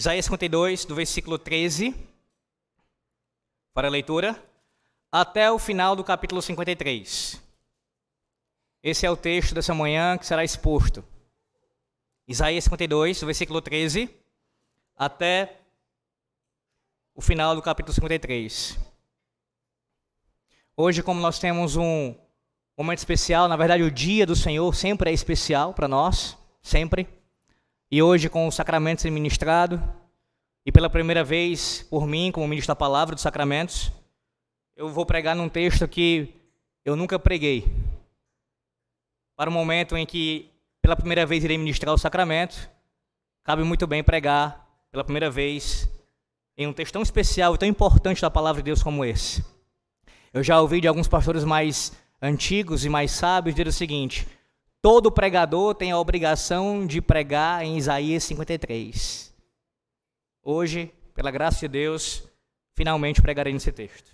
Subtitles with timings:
[0.00, 1.94] Isaías 52, do versículo 13,
[3.74, 4.42] para a leitura,
[5.12, 7.38] até o final do capítulo 53.
[8.82, 11.04] Esse é o texto dessa manhã que será exposto.
[12.26, 14.08] Isaías 52, do versículo 13,
[14.96, 15.58] até
[17.14, 18.78] o final do capítulo 53.
[20.78, 22.14] Hoje, como nós temos um
[22.74, 27.19] momento especial, na verdade, o dia do Senhor sempre é especial para nós, sempre.
[27.92, 29.82] E hoje, com os sacramentos sendo ministrado,
[30.64, 33.90] e pela primeira vez por mim, como ministro da palavra dos sacramentos,
[34.76, 36.32] eu vou pregar num texto que
[36.84, 37.66] eu nunca preguei.
[39.36, 40.48] Para o momento em que,
[40.80, 42.70] pela primeira vez, irei ministrar o sacramento,
[43.42, 45.88] cabe muito bem pregar pela primeira vez
[46.56, 49.44] em um texto tão especial e tão importante da palavra de Deus como esse.
[50.32, 54.28] Eu já ouvi de alguns pastores mais antigos e mais sábios dizer o seguinte:
[54.82, 59.34] Todo pregador tem a obrigação de pregar em Isaías 53.
[60.42, 62.26] Hoje, pela graça de Deus,
[62.74, 64.10] finalmente pregarei nesse texto.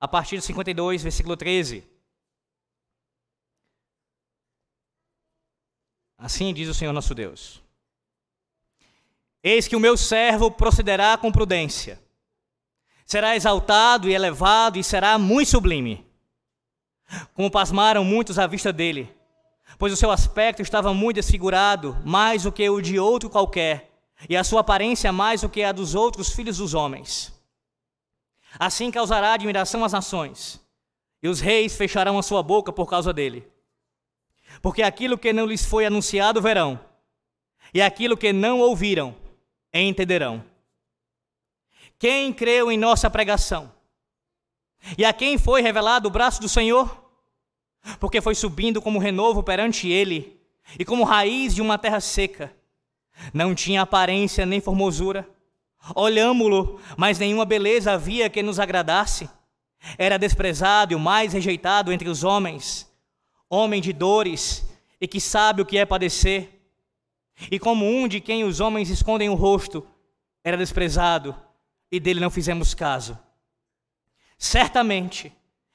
[0.00, 1.86] A partir do 52, versículo 13.
[6.16, 7.62] Assim diz o Senhor nosso Deus:
[9.44, 12.02] Eis que o meu servo procederá com prudência,
[13.06, 16.04] será exaltado e elevado e será muito sublime.
[17.32, 19.16] Como pasmaram muitos à vista dele
[19.76, 23.90] pois o seu aspecto estava muito desfigurado, mais do que o de outro qualquer,
[24.28, 27.32] e a sua aparência mais do que a dos outros filhos dos homens.
[28.58, 30.60] Assim causará admiração às nações,
[31.22, 33.46] e os reis fecharão a sua boca por causa dele.
[34.62, 36.80] Porque aquilo que não lhes foi anunciado verão,
[37.74, 39.14] e aquilo que não ouviram
[39.72, 40.42] entenderão.
[41.98, 43.72] Quem creu em nossa pregação?
[44.96, 47.07] E a quem foi revelado o braço do Senhor?
[47.98, 50.38] Porque foi subindo como renovo perante ele,
[50.78, 52.54] e como raiz de uma terra seca.
[53.32, 55.28] Não tinha aparência nem formosura.
[55.94, 59.28] Olhámo-lo, mas nenhuma beleza havia que nos agradasse.
[59.96, 62.90] Era desprezado e o mais rejeitado entre os homens,
[63.48, 64.66] homem de dores
[65.00, 66.60] e que sabe o que é padecer.
[67.50, 69.86] E como um de quem os homens escondem o rosto,
[70.42, 71.34] era desprezado
[71.90, 73.18] e dele não fizemos caso.
[74.36, 75.32] Certamente,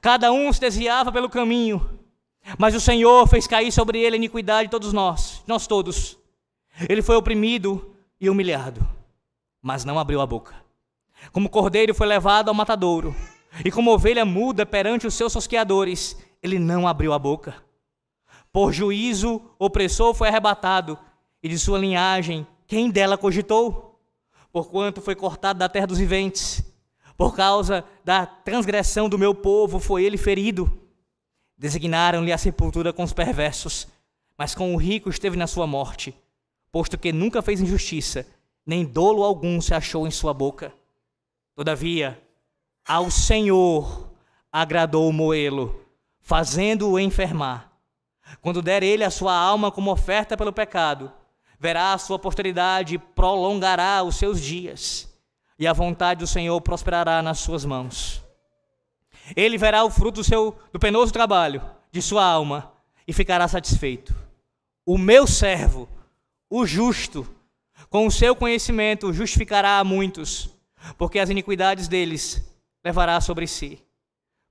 [0.00, 1.98] Cada um se desviava pelo caminho,
[2.58, 6.18] mas o Senhor fez cair sobre ele a iniquidade de todos nós, nós todos.
[6.88, 8.86] Ele foi oprimido e humilhado,
[9.62, 10.54] mas não abriu a boca.
[11.32, 13.14] Como cordeiro foi levado ao matadouro,
[13.64, 17.54] e como ovelha muda perante os seus sosqueadores, ele não abriu a boca.
[18.52, 20.98] Por juízo, opressor foi arrebatado,
[21.42, 24.00] e de sua linhagem, quem dela cogitou?
[24.52, 26.73] Porquanto foi cortado da terra dos viventes
[27.16, 30.70] por causa da transgressão do meu povo foi ele ferido.
[31.56, 33.86] Designaram-lhe a sepultura com os perversos,
[34.36, 36.14] mas com o rico esteve na sua morte,
[36.72, 38.26] posto que nunca fez injustiça,
[38.66, 40.72] nem dolo algum se achou em sua boca.
[41.54, 42.20] Todavia,
[42.86, 44.10] ao Senhor
[44.50, 45.80] agradou moê-lo,
[46.20, 47.70] fazendo-o enfermar.
[48.40, 51.12] Quando der ele a sua alma como oferta pelo pecado,
[51.60, 55.13] verá a sua posteridade e prolongará os seus dias
[55.64, 58.22] e a vontade do Senhor prosperará nas suas mãos.
[59.34, 62.70] Ele verá o fruto do seu do penoso trabalho de sua alma
[63.08, 64.14] e ficará satisfeito.
[64.84, 65.88] O meu servo,
[66.50, 67.26] o justo,
[67.88, 70.50] com o seu conhecimento justificará a muitos,
[70.98, 72.44] porque as iniquidades deles
[72.84, 73.82] levará sobre si.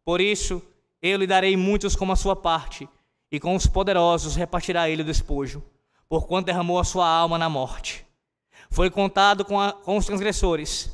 [0.04, 0.64] Por isso,
[1.00, 2.90] eu lhe darei muitos como a sua parte,
[3.32, 5.64] e com os poderosos repartirá ele o despojo,
[6.10, 8.04] porquanto derramou a sua alma na morte
[8.74, 10.92] foi contado com, a, com os transgressores.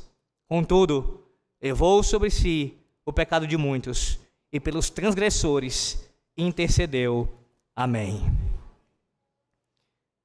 [0.50, 1.24] Contudo,
[1.62, 2.76] levou sobre si
[3.06, 4.18] o pecado de muitos
[4.50, 7.32] e pelos transgressores intercedeu.
[7.72, 8.22] Amém.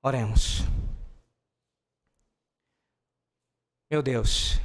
[0.01, 0.61] Oremos.
[3.87, 4.59] Meu Deus,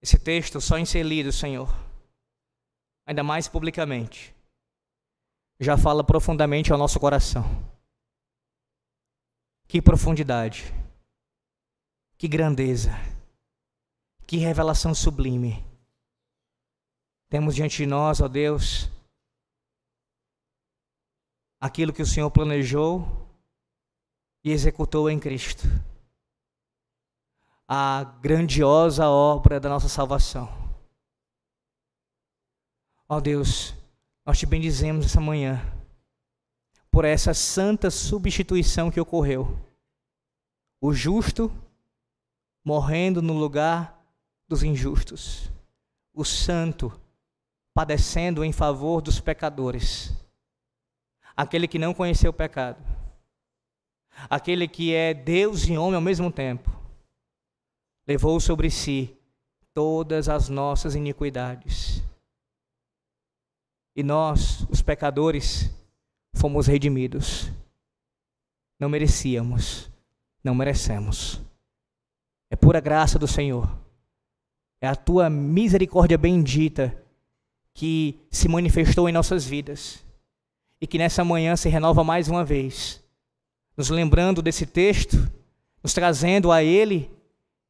[0.00, 1.68] esse texto só em ser lido, Senhor,
[3.04, 4.32] ainda mais publicamente,
[5.58, 7.42] já fala profundamente ao nosso coração.
[9.66, 10.72] Que profundidade,
[12.20, 12.90] que grandeza,
[14.26, 15.64] que revelação sublime.
[17.30, 18.90] Temos diante de nós, ó Deus,
[21.58, 23.26] aquilo que o Senhor planejou
[24.44, 25.62] e executou em Cristo.
[27.66, 30.46] a grandiosa obra da nossa salvação.
[33.08, 33.74] Ó Deus,
[34.26, 35.58] nós te bendizemos essa manhã
[36.90, 39.58] por essa santa substituição que ocorreu.
[40.82, 41.50] O justo
[42.64, 44.00] morrendo no lugar
[44.48, 45.50] dos injustos.
[46.12, 46.92] O santo
[47.74, 50.12] padecendo em favor dos pecadores.
[51.36, 52.84] Aquele que não conheceu o pecado.
[54.28, 56.70] Aquele que é Deus e homem ao mesmo tempo.
[58.06, 59.16] Levou sobre si
[59.72, 62.02] todas as nossas iniquidades.
[63.94, 65.70] E nós, os pecadores,
[66.34, 67.50] fomos redimidos.
[68.78, 69.90] Não merecíamos,
[70.42, 71.40] não merecemos.
[72.50, 73.70] É pura graça do Senhor.
[74.80, 77.00] É a tua misericórdia bendita
[77.72, 80.04] que se manifestou em nossas vidas
[80.80, 83.02] e que nessa manhã se renova mais uma vez,
[83.76, 85.30] nos lembrando desse texto,
[85.82, 87.10] nos trazendo a Ele,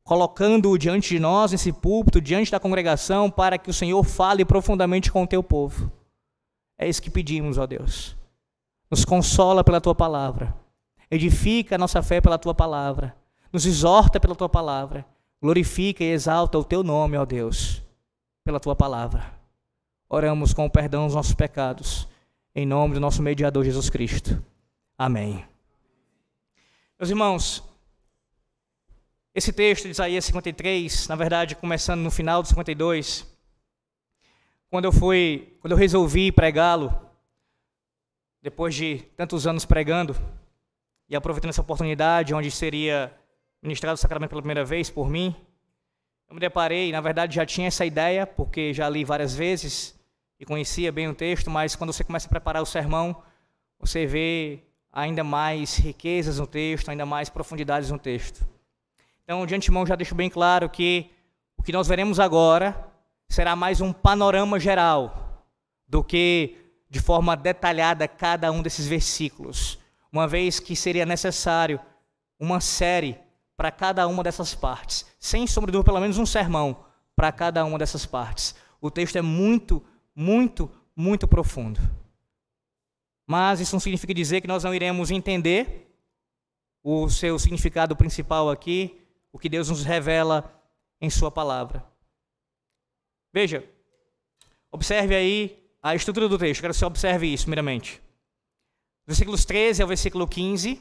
[0.03, 5.13] colocando-o diante de nós, nesse púlpito, diante da congregação, para que o Senhor fale profundamente
[5.13, 5.93] com o teu povo.
[6.79, 8.17] É isso que pedimos, ó Deus.
[8.91, 10.57] Nos consola pela tua palavra.
[11.11, 13.15] Edifica a nossa fé pela tua palavra.
[13.53, 15.05] Nos exorta pela tua palavra.
[15.43, 17.83] Glorifica e exalta o teu nome, ó Deus,
[18.45, 19.33] pela tua palavra.
[20.09, 22.07] Oramos com o perdão dos nossos pecados.
[22.55, 24.43] Em nome do nosso mediador Jesus Cristo.
[24.99, 25.45] Amém.
[26.99, 27.65] Meus irmãos,
[29.35, 33.27] esse texto de Isaías 53, na verdade, começando no final do 52,
[34.69, 36.93] quando eu fui, quando eu resolvi pregá-lo,
[38.43, 40.17] depois de tantos anos pregando
[41.09, 43.17] e aproveitando essa oportunidade onde seria
[43.63, 45.35] ministrado o sacramento pela primeira vez por mim,
[46.29, 49.99] eu me deparei, na verdade já tinha essa ideia, porque já li várias vezes
[50.39, 53.23] e conhecia bem o texto, mas quando você começa a preparar o sermão,
[53.79, 54.61] você vê
[54.93, 58.47] ainda mais riquezas no texto, ainda mais profundidades no texto.
[59.25, 61.11] Então, de antemão, já deixo bem claro que
[61.57, 62.89] o que nós veremos agora
[63.29, 65.45] será mais um panorama geral
[65.87, 66.57] do que
[66.89, 69.79] de forma detalhada cada um desses versículos,
[70.13, 71.79] uma vez que seria necessário
[72.39, 73.19] uma série
[73.61, 76.83] para cada uma dessas partes, sem sombra de dúvida, pelo menos um sermão
[77.15, 78.55] para cada uma dessas partes.
[78.81, 79.85] O texto é muito,
[80.15, 81.79] muito, muito profundo.
[83.27, 85.95] Mas isso não significa dizer que nós não iremos entender
[86.83, 88.99] o seu significado principal aqui,
[89.31, 90.59] o que Deus nos revela
[90.99, 91.85] em Sua palavra.
[93.31, 93.63] Veja,
[94.73, 98.01] observe aí a estrutura do texto, quero que você observe isso, primeiramente.
[99.07, 100.81] Versículos 13 ao versículo 15,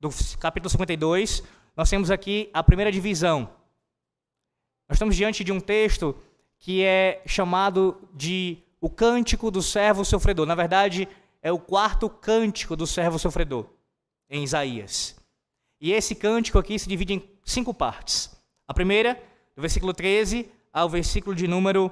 [0.00, 0.08] do
[0.40, 1.44] capítulo 52,
[1.80, 3.48] nós temos aqui a primeira divisão.
[4.86, 6.14] Nós estamos diante de um texto
[6.58, 10.44] que é chamado de o cântico do servo sofredor.
[10.44, 11.08] Na verdade,
[11.40, 13.64] é o quarto cântico do servo sofredor,
[14.28, 15.16] em Isaías.
[15.80, 18.30] E esse cântico aqui se divide em cinco partes.
[18.68, 19.14] A primeira,
[19.56, 21.90] do versículo 13 ao versículo de número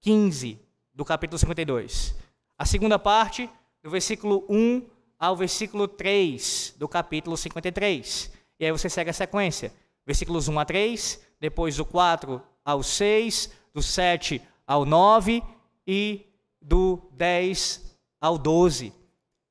[0.00, 0.58] 15
[0.94, 2.14] do capítulo 52.
[2.56, 3.46] A segunda parte,
[3.82, 4.86] do versículo 1
[5.18, 8.40] ao versículo 3 do capítulo 53.
[8.62, 9.72] E aí você segue a sequência.
[10.06, 15.42] Versículos 1 a 3, depois do 4 ao 6, do 7 ao 9
[15.84, 16.26] e
[16.60, 18.92] do 10 ao 12.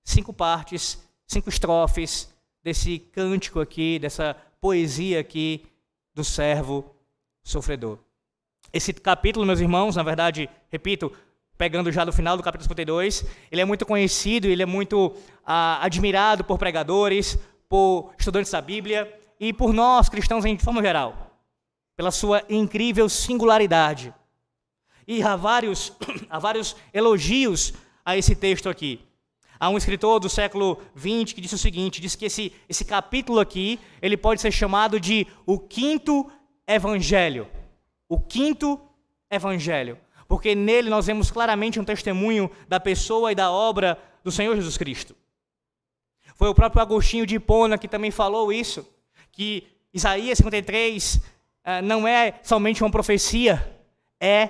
[0.05, 5.65] Cinco partes, cinco estrofes desse cântico aqui, dessa poesia aqui
[6.15, 6.95] do servo
[7.43, 7.99] sofredor.
[8.71, 11.11] Esse capítulo, meus irmãos, na verdade, repito,
[11.57, 15.13] pegando já do final do capítulo 52, ele é muito conhecido, ele é muito
[15.45, 17.37] ah, admirado por pregadores,
[17.71, 19.09] por estudantes da Bíblia
[19.39, 21.39] e por nós cristãos em forma geral,
[21.95, 24.13] pela sua incrível singularidade.
[25.07, 25.93] E há vários,
[26.29, 27.73] há vários elogios
[28.03, 28.99] a esse texto aqui.
[29.57, 33.39] Há um escritor do século XX que disse o seguinte, diz que esse, esse capítulo
[33.39, 36.29] aqui, ele pode ser chamado de o quinto
[36.67, 37.47] evangelho
[38.11, 38.77] o quinto
[39.29, 39.97] evangelho,
[40.27, 44.77] porque nele nós vemos claramente um testemunho da pessoa e da obra do Senhor Jesus
[44.77, 45.15] Cristo.
[46.41, 48.83] Foi o próprio Agostinho de Hipona que também falou isso,
[49.31, 51.21] que Isaías 53
[51.63, 53.79] eh, não é somente uma profecia,
[54.19, 54.49] é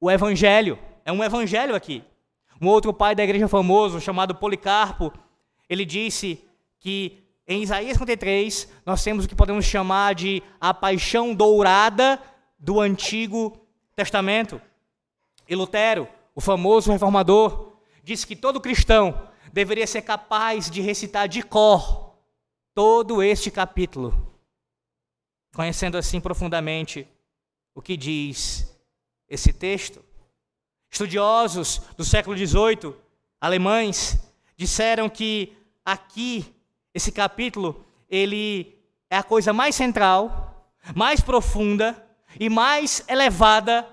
[0.00, 2.04] o evangelho, é um evangelho aqui.
[2.62, 5.12] Um outro pai da igreja famoso, chamado Policarpo,
[5.68, 6.38] ele disse
[6.78, 12.22] que em Isaías 53 nós temos o que podemos chamar de a paixão dourada
[12.56, 13.58] do Antigo
[13.96, 14.62] Testamento.
[15.48, 17.72] E Lutero, o famoso reformador,
[18.04, 22.16] disse que todo cristão deveria ser capaz de recitar de cor
[22.74, 24.36] todo este capítulo,
[25.54, 27.06] conhecendo assim profundamente
[27.72, 28.76] o que diz
[29.28, 30.04] esse texto.
[30.90, 32.96] Estudiosos do século XVIII,
[33.40, 34.18] alemães,
[34.56, 36.52] disseram que aqui,
[36.92, 38.76] esse capítulo, ele
[39.08, 40.44] é a coisa mais central
[40.94, 42.04] mais profunda
[42.38, 43.88] e mais elevada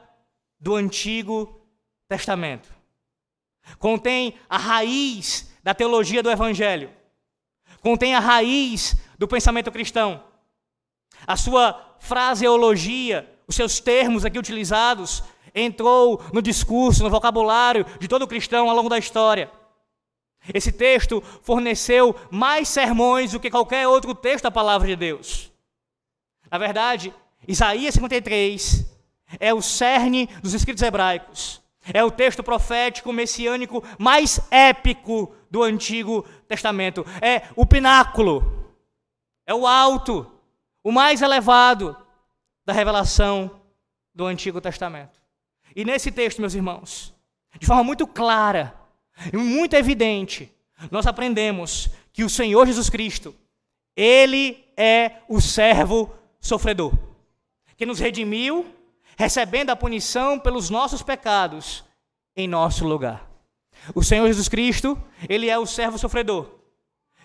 [0.60, 1.64] do Antigo
[2.08, 2.68] Testamento.
[3.78, 6.90] Contém a raiz da teologia do Evangelho.
[7.82, 10.24] Contém a raiz do pensamento cristão.
[11.26, 18.28] A sua fraseologia, os seus termos aqui utilizados, entrou no discurso, no vocabulário de todo
[18.28, 19.52] cristão ao longo da história.
[20.54, 25.52] Esse texto forneceu mais sermões do que qualquer outro texto da palavra de Deus.
[26.50, 27.14] Na verdade,
[27.48, 28.86] Isaías 53
[29.40, 31.62] é o cerne dos escritos hebraicos.
[31.94, 37.06] É o texto profético messiânico mais épico do Antigo Testamento.
[37.22, 38.74] É o pináculo,
[39.46, 40.32] é o alto,
[40.82, 41.96] o mais elevado
[42.66, 43.62] da revelação
[44.16, 45.22] do Antigo Testamento.
[45.76, 47.14] E nesse texto, meus irmãos,
[47.60, 48.74] de forma muito clara
[49.32, 50.52] e muito evidente,
[50.90, 53.36] nós aprendemos que o Senhor Jesus Cristo,
[53.96, 56.94] Ele é o servo sofredor,
[57.76, 58.74] que nos redimiu,
[59.18, 61.84] recebendo a punição pelos nossos pecados
[62.36, 63.31] em nosso lugar.
[63.96, 64.98] O Senhor Jesus Cristo,
[65.28, 66.48] Ele é o servo sofredor,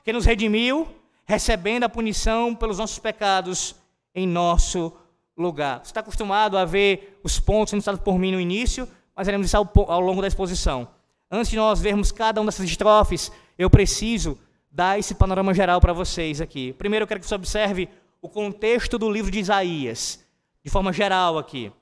[0.04, 0.88] que nos redimiu,
[1.26, 3.74] recebendo a punição pelos nossos pecados
[4.14, 4.92] em nosso
[5.36, 5.80] lugar.
[5.80, 9.56] Você está acostumado a ver os pontos sendo por mim no início, mas veremos isso
[9.56, 10.88] ao, ao longo da exposição.
[11.30, 14.38] Antes de nós vermos cada uma dessas estrofes, eu preciso
[14.70, 16.72] dar esse panorama geral para vocês aqui.
[16.74, 17.88] Primeiro, eu quero que você observe
[18.20, 20.24] o contexto do livro de Isaías,
[20.64, 21.72] de forma geral aqui.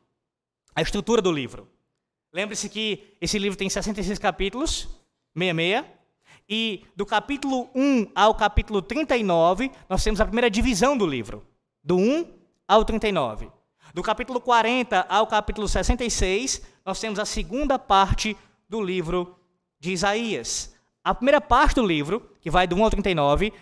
[0.74, 1.68] A estrutura do livro.
[2.34, 4.88] Lembre-se que esse livro tem 66 capítulos,
[5.38, 5.84] 66,
[6.48, 11.46] e do capítulo 1 ao capítulo 39, nós temos a primeira divisão do livro.
[11.80, 12.26] Do 1
[12.66, 13.48] ao 39.
[13.94, 18.36] Do capítulo 40 ao capítulo 66, nós temos a segunda parte
[18.68, 19.38] do livro
[19.78, 20.74] de Isaías.
[21.04, 23.52] A primeira parte do livro, que vai do 1 ao 39,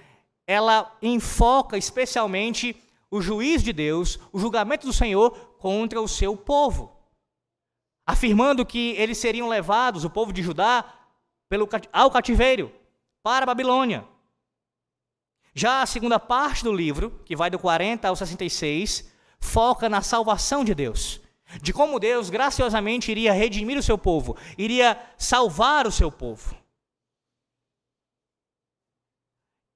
[0.46, 2.74] ela enfoca especialmente
[3.10, 7.01] o juízo de Deus, o julgamento do Senhor contra o seu povo,
[8.12, 10.84] afirmando que eles seriam levados, o povo de Judá,
[11.48, 12.72] pelo, ao cativeiro,
[13.22, 14.06] para a Babilônia.
[15.54, 20.64] Já a segunda parte do livro, que vai do 40 ao 66, foca na salvação
[20.64, 21.20] de Deus.
[21.60, 26.56] De como Deus graciosamente iria redimir o seu povo, iria salvar o seu povo.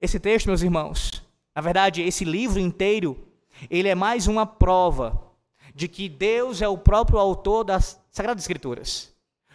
[0.00, 1.22] Esse texto, meus irmãos,
[1.54, 3.28] na verdade, esse livro inteiro,
[3.68, 5.26] ele é mais uma prova
[5.74, 9.12] de que Deus é o próprio autor das Sagradas Escrituras.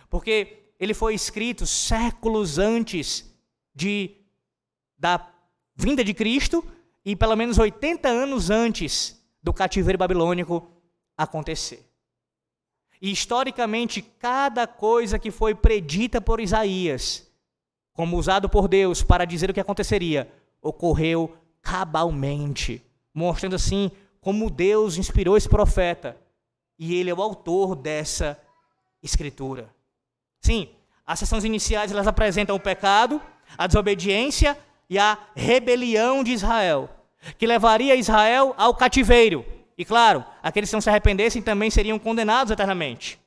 [0.08, 3.26] Porque ele foi escrito séculos antes
[3.74, 4.12] de
[4.96, 5.28] da
[5.76, 6.64] vinda de Cristo
[7.04, 10.68] e pelo menos 80 anos antes do cativeiro babilônico
[11.18, 11.84] acontecer.
[13.02, 17.28] E historicamente, cada coisa que foi predita por Isaías,
[17.94, 23.90] como usado por Deus para dizer o que aconteceria, ocorreu cabalmente, mostrando assim
[24.20, 26.16] como Deus inspirou esse profeta
[26.78, 28.40] e ele é o autor dessa
[29.02, 29.70] escritura.
[30.42, 30.70] Sim,
[31.06, 33.22] as sessões iniciais elas apresentam o pecado,
[33.58, 34.58] a desobediência
[34.90, 36.90] e a rebelião de Israel,
[37.38, 39.46] que levaria Israel ao cativeiro.
[39.78, 43.20] E claro, aqueles que não se arrependessem também seriam condenados eternamente.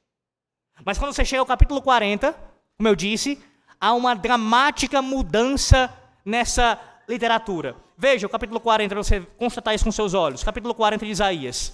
[0.84, 2.32] Mas quando você chega ao capítulo 40,
[2.76, 3.42] como eu disse,
[3.80, 5.92] há uma dramática mudança
[6.24, 6.78] nessa
[7.08, 7.76] literatura.
[7.96, 10.42] Veja o capítulo 40, para você constatar isso com seus olhos.
[10.42, 11.72] Capítulo 40 de Isaías.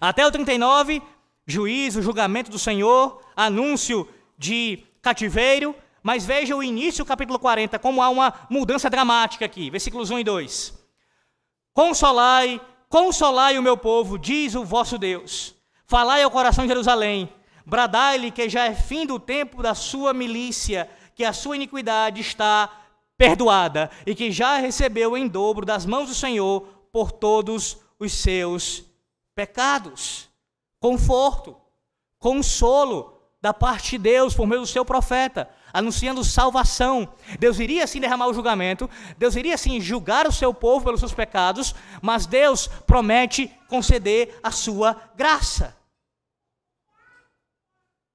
[0.00, 1.00] Até o 39,
[1.46, 4.08] juízo, julgamento do Senhor, anúncio
[4.38, 9.70] de cativeiro, mas veja o início do capítulo 40, como há uma mudança dramática aqui,
[9.70, 10.74] versículos 1 e 2.
[11.72, 15.54] Consolai, consolai o meu povo, diz o vosso Deus.
[15.86, 17.28] Falai ao coração de Jerusalém,
[17.64, 22.70] bradai-lhe que já é fim do tempo da sua milícia, que a sua iniquidade está
[23.16, 28.84] perdoada e que já recebeu em dobro das mãos do Senhor por todos os seus
[29.34, 30.28] pecados.
[30.84, 31.56] Conforto,
[32.18, 37.08] consolo da parte de Deus por meio do seu profeta anunciando salvação.
[37.38, 41.14] Deus iria sim derramar o julgamento, Deus iria sim julgar o seu povo pelos seus
[41.14, 45.74] pecados, mas Deus promete conceder a sua graça.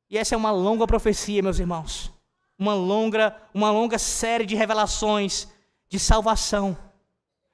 [0.08, 2.14] E essa é uma longa profecia, meus irmãos.
[2.56, 5.48] Uma longa, uma longa série de revelações
[5.90, 6.78] de salvação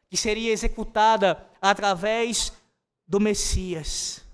[0.09, 2.51] que seria executada através
[3.07, 4.24] do Messias.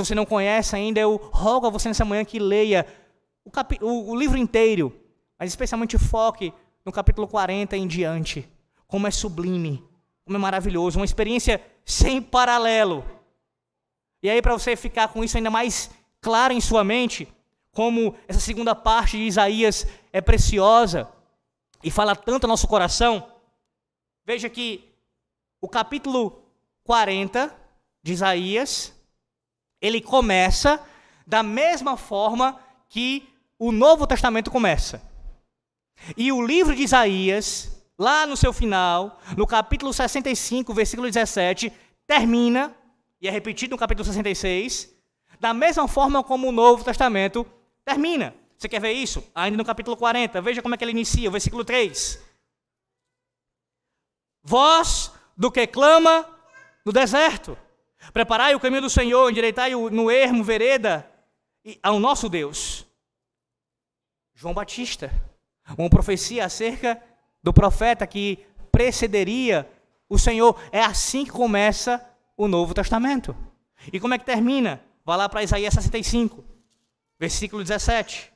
[0.00, 2.86] Se você não conhece ainda, eu rogo a você nessa manhã que leia
[3.44, 3.50] o,
[3.84, 4.98] o, o livro inteiro,
[5.38, 6.54] mas especialmente foque
[6.86, 8.48] no capítulo 40 em diante.
[8.86, 9.84] Como é sublime,
[10.24, 13.04] como é maravilhoso, uma experiência sem paralelo.
[14.22, 17.28] E aí, para você ficar com isso ainda mais claro em sua mente,
[17.70, 21.12] como essa segunda parte de Isaías é preciosa
[21.84, 23.30] e fala tanto ao nosso coração,
[24.24, 24.82] veja que
[25.60, 26.42] o capítulo
[26.84, 27.54] 40
[28.02, 28.98] de Isaías,
[29.80, 30.80] ele começa
[31.26, 35.02] da mesma forma que o Novo Testamento começa.
[36.16, 41.72] E o livro de Isaías, lá no seu final, no capítulo 65, versículo 17,
[42.06, 42.74] termina,
[43.20, 44.90] e é repetido no capítulo 66,
[45.38, 47.46] da mesma forma como o Novo Testamento
[47.84, 48.34] termina.
[48.56, 49.22] Você quer ver isso?
[49.34, 52.20] Ainda no capítulo 40, veja como é que ele inicia, o versículo 3.
[54.42, 56.26] Voz do que clama
[56.84, 57.56] no deserto.
[58.12, 61.08] Preparai o caminho do Senhor, endireitai no ermo vereda
[61.82, 62.86] ao nosso Deus.
[64.34, 65.12] João Batista,
[65.76, 67.00] uma profecia acerca
[67.42, 68.38] do profeta que
[68.72, 69.70] precederia
[70.08, 70.58] o Senhor.
[70.72, 72.04] É assim que começa
[72.36, 73.36] o Novo Testamento.
[73.92, 74.82] E como é que termina?
[75.04, 76.44] Vá lá para Isaías 65,
[77.18, 78.29] versículo 17.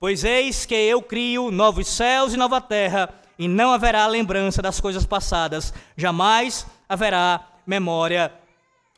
[0.00, 4.80] Pois eis que eu crio novos céus e nova terra, e não haverá lembrança das
[4.80, 8.32] coisas passadas, jamais haverá memória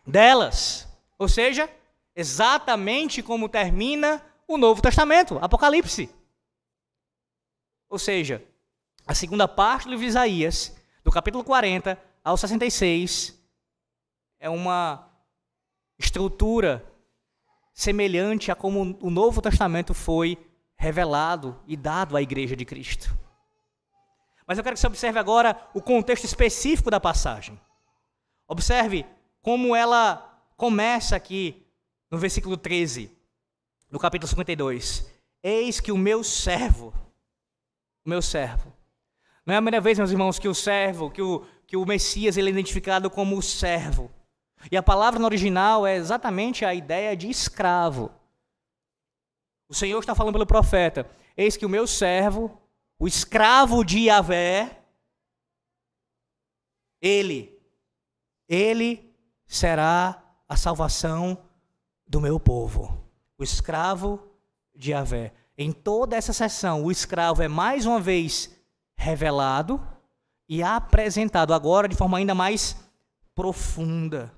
[0.07, 0.87] delas.
[1.19, 1.69] Ou seja,
[2.15, 6.09] exatamente como termina o Novo Testamento, Apocalipse.
[7.89, 8.41] Ou seja,
[9.05, 13.37] a segunda parte do livro de Isaías, do capítulo 40 ao 66,
[14.39, 15.11] é uma
[15.99, 16.89] estrutura
[17.75, 20.39] semelhante a como o Novo Testamento foi
[20.83, 23.17] revelado e dado à igreja de Cristo.
[24.45, 27.59] Mas eu quero que você observe agora o contexto específico da passagem.
[28.49, 29.07] Observe
[29.41, 31.65] como ela começa aqui
[32.11, 33.17] no versículo 13,
[33.93, 35.09] no capítulo 52.
[35.41, 36.93] Eis que o meu servo,
[38.05, 38.73] o meu servo.
[39.47, 42.37] Não é a primeira vez, meus irmãos, que o servo, que o, que o Messias
[42.37, 44.11] ele é identificado como o servo.
[44.69, 48.11] E a palavra no original é exatamente a ideia de escravo.
[49.73, 52.61] O Senhor está falando pelo profeta: Eis que o meu servo,
[52.99, 54.83] o escravo de Yahvé,
[57.01, 57.59] ele,
[58.47, 61.39] ele será a salvação
[62.07, 63.03] do meu povo.
[63.39, 64.23] O escravo
[64.75, 65.33] de Yahvé.
[65.57, 68.55] Em toda essa sessão, o escravo é mais uma vez
[68.95, 69.81] revelado
[70.47, 72.77] e apresentado, agora de forma ainda mais
[73.35, 74.31] profunda.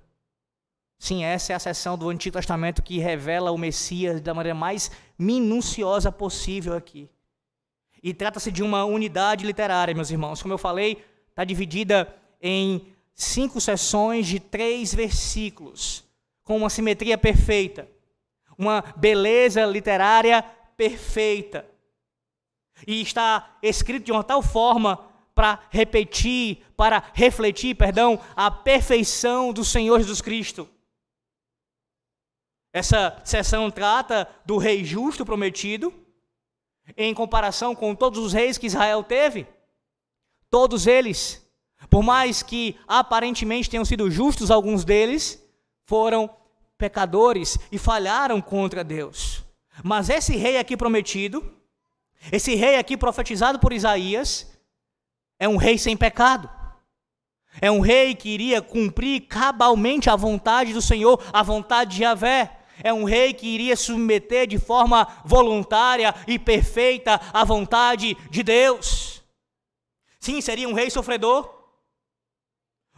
[1.05, 4.91] Sim, essa é a seção do Antigo Testamento que revela o Messias da maneira mais
[5.19, 7.11] minuciosa possível aqui.
[8.03, 10.41] E trata-se de uma unidade literária, meus irmãos.
[10.41, 16.03] Como eu falei, está dividida em cinco sessões de três versículos,
[16.43, 17.87] com uma simetria perfeita,
[18.57, 20.43] uma beleza literária
[20.75, 21.67] perfeita.
[22.87, 24.99] E está escrito de uma tal forma
[25.35, 30.67] para repetir, para refletir, perdão, a perfeição do Senhor Jesus Cristo.
[32.75, 35.95] Essa sessão trata do rei justo prometido,
[36.97, 39.47] em comparação com todos os reis que Israel teve.
[40.51, 41.41] Todos eles,
[41.89, 45.41] por mais que aparentemente tenham sido justos, alguns deles
[45.87, 46.29] foram
[46.77, 49.45] pecadores e falharam contra Deus.
[49.85, 51.57] Mas esse rei aqui prometido,
[52.33, 54.53] esse rei aqui profetizado por Isaías,
[55.39, 56.51] é um rei sem pecado.
[57.61, 62.64] É um rei que iria cumprir cabalmente a vontade do Senhor, a vontade de Yahvé
[62.83, 69.23] é um rei que iria submeter de forma voluntária e perfeita à vontade de Deus.
[70.19, 71.53] Sim, seria um rei sofredor.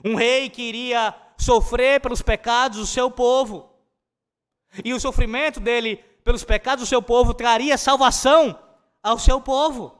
[0.04, 3.70] Um rei que iria sofrer pelos pecados do seu povo.
[4.84, 8.58] E o sofrimento dele pelos pecados do seu povo traria salvação
[9.02, 9.96] ao seu povo.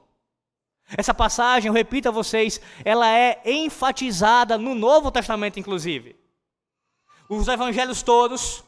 [0.97, 6.15] Essa passagem, eu repito a vocês, ela é enfatizada no Novo Testamento, inclusive.
[7.29, 8.63] Os evangelhos todos,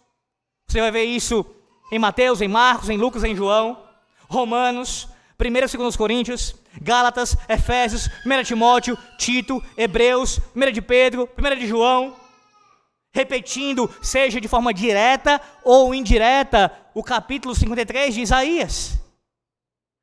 [0.69, 1.43] você vai ver isso
[1.91, 3.81] em Mateus, em Marcos, em Lucas, em João,
[4.27, 5.07] Romanos,
[5.39, 11.65] 1 e 2 Coríntios, Gálatas, Efésios, 1 Timóteo, Tito, Hebreus, 1 de Pedro, 1 de
[11.65, 12.15] João,
[13.11, 18.99] repetindo, seja de forma direta ou indireta, o capítulo 53 de Isaías.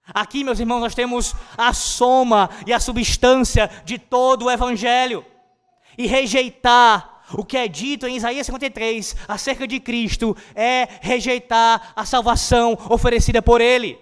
[0.09, 5.24] Aqui, meus irmãos, nós temos a soma e a substância de todo o Evangelho.
[5.96, 12.05] E rejeitar o que é dito em Isaías 53 acerca de Cristo é rejeitar a
[12.05, 13.99] salvação oferecida por Ele.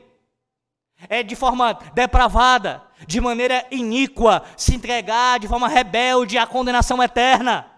[1.09, 7.71] É de forma depravada, de maneira iníqua, se entregar de forma rebelde à condenação eterna.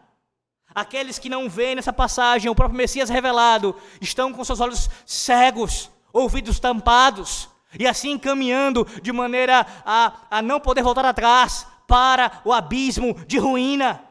[0.75, 5.91] Aqueles que não veem nessa passagem o próprio Messias revelado estão com seus olhos cegos,
[6.13, 12.53] ouvidos tampados, e assim caminhando de maneira a, a não poder voltar atrás para o
[12.53, 14.03] abismo de ruína.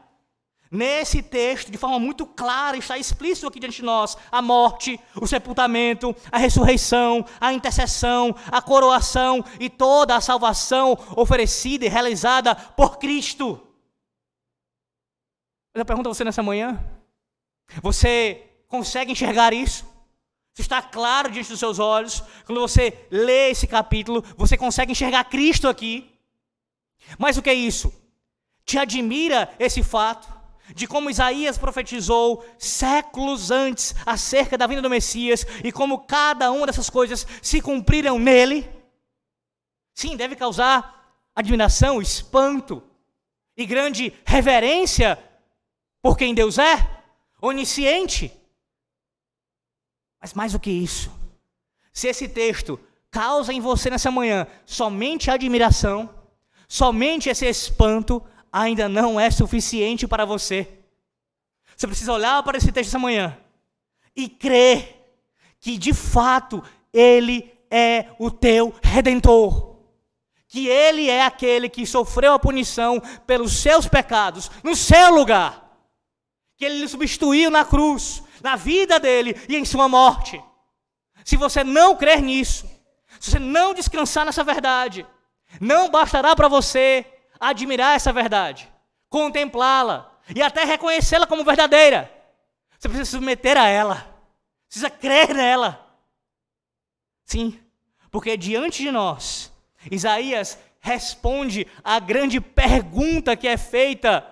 [0.70, 5.26] Nesse texto, de forma muito clara, está explícito aqui diante de nós a morte, o
[5.26, 12.98] sepultamento, a ressurreição, a intercessão, a coroação e toda a salvação oferecida e realizada por
[12.98, 13.60] Cristo.
[15.72, 16.82] Eu pergunto a você nessa manhã:
[17.80, 19.84] você consegue enxergar isso?
[20.52, 22.22] Isso está claro diante dos seus olhos.
[22.44, 26.10] Quando você lê esse capítulo, você consegue enxergar Cristo aqui.
[27.18, 27.92] Mas o que é isso?
[28.64, 30.35] Te admira esse fato?
[30.74, 36.66] De como Isaías profetizou séculos antes acerca da vinda do Messias e como cada uma
[36.66, 38.68] dessas coisas se cumpriram nele.
[39.94, 42.82] Sim, deve causar admiração, espanto
[43.56, 45.18] e grande reverência
[46.02, 47.02] por quem Deus é,
[47.40, 48.32] onisciente.
[50.20, 51.10] Mas mais do que isso,
[51.92, 52.78] se esse texto
[53.10, 56.10] causa em você nessa manhã somente admiração,
[56.68, 58.22] somente esse espanto,
[58.56, 60.66] ainda não é suficiente para você.
[61.76, 63.36] Você precisa olhar para esse texto essa manhã
[64.14, 64.96] e crer
[65.60, 69.76] que de fato Ele é o teu redentor.
[70.48, 75.78] Que Ele é aquele que sofreu a punição pelos seus pecados, no seu lugar.
[76.56, 80.42] Que Ele substituiu na cruz, na vida dele e em sua morte.
[81.24, 82.66] Se você não crer nisso,
[83.20, 85.06] se você não descansar nessa verdade,
[85.60, 87.04] não bastará para você
[87.40, 88.72] admirar essa verdade,
[89.08, 92.12] contemplá-la e até reconhecê-la como verdadeira.
[92.78, 94.06] Você precisa se submeter a ela,
[94.68, 95.82] precisa crer nela.
[97.24, 97.60] Sim,
[98.10, 99.52] porque diante de nós,
[99.90, 104.24] Isaías responde à grande pergunta que é feita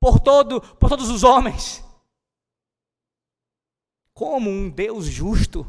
[0.00, 1.84] por, todo, por todos os homens:
[4.12, 5.66] Como um Deus justo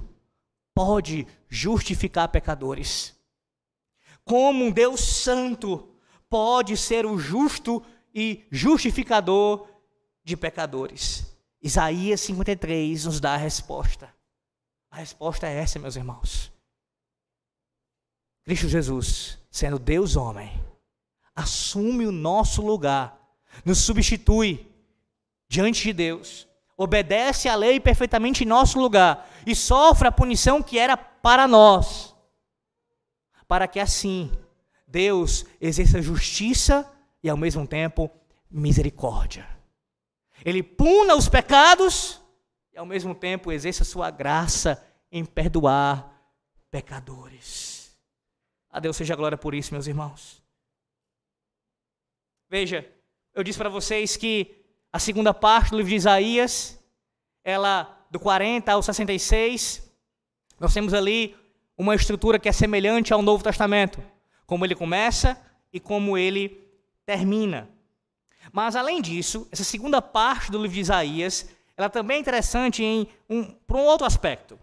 [0.74, 3.16] pode justificar pecadores?
[4.24, 5.95] Como um Deus santo
[6.36, 7.82] pode ser o justo
[8.14, 9.70] e justificador
[10.22, 11.34] de pecadores.
[11.62, 14.14] Isaías 53 nos dá a resposta.
[14.92, 16.52] A resposta é essa, meus irmãos.
[18.44, 20.52] Cristo Jesus, sendo Deus homem,
[21.34, 23.18] assume o nosso lugar,
[23.64, 24.70] nos substitui
[25.48, 30.78] diante de Deus, obedece à lei perfeitamente em nosso lugar e sofre a punição que
[30.78, 32.14] era para nós,
[33.48, 34.30] para que assim
[34.96, 36.90] Deus exerça justiça
[37.22, 38.10] e ao mesmo tempo
[38.50, 39.46] misericórdia.
[40.46, 42.22] Ele puna os pecados
[42.72, 44.82] e ao mesmo tempo exerça sua graça
[45.12, 46.10] em perdoar
[46.72, 47.94] pecadores.
[48.70, 50.42] A Deus seja a glória por isso, meus irmãos.
[52.50, 52.90] Veja,
[53.34, 56.80] eu disse para vocês que a segunda parte do livro de Isaías,
[57.44, 59.92] ela do 40 ao 66,
[60.58, 61.36] nós temos ali
[61.78, 64.15] uma estrutura que é semelhante ao Novo Testamento
[64.46, 65.40] como ele começa
[65.72, 66.66] e como ele
[67.06, 67.70] termina.
[68.52, 73.08] Mas além disso, essa segunda parte do livro de Isaías, ela também é interessante em
[73.30, 74.60] um, por um outro aspecto.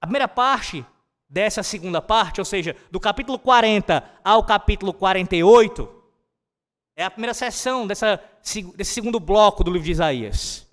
[0.00, 0.84] A primeira parte
[1.28, 5.88] dessa segunda parte, ou seja, do capítulo 40 ao capítulo 48,
[6.96, 8.22] é a primeira seção dessa,
[8.76, 10.66] desse segundo bloco do livro de Isaías.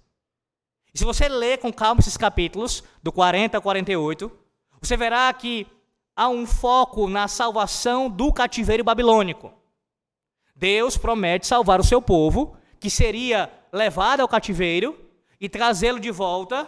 [0.93, 4.31] E se você ler com calma esses capítulos, do 40 ao 48,
[4.81, 5.67] você verá que
[6.19, 9.53] há um foco na salvação do cativeiro babilônico.
[10.53, 14.99] Deus promete salvar o seu povo, que seria levado ao cativeiro
[15.39, 16.67] e trazê-lo de volta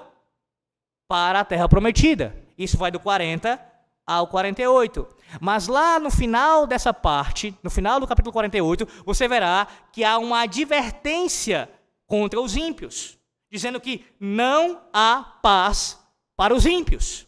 [1.05, 2.33] para a terra prometida.
[2.57, 3.59] Isso vai do 40
[4.07, 5.05] ao 48.
[5.41, 10.17] Mas lá no final dessa parte, no final do capítulo 48, você verá que há
[10.17, 11.69] uma advertência
[12.07, 13.17] contra os ímpios,
[13.51, 15.99] dizendo que não há paz
[16.37, 17.27] para os ímpios.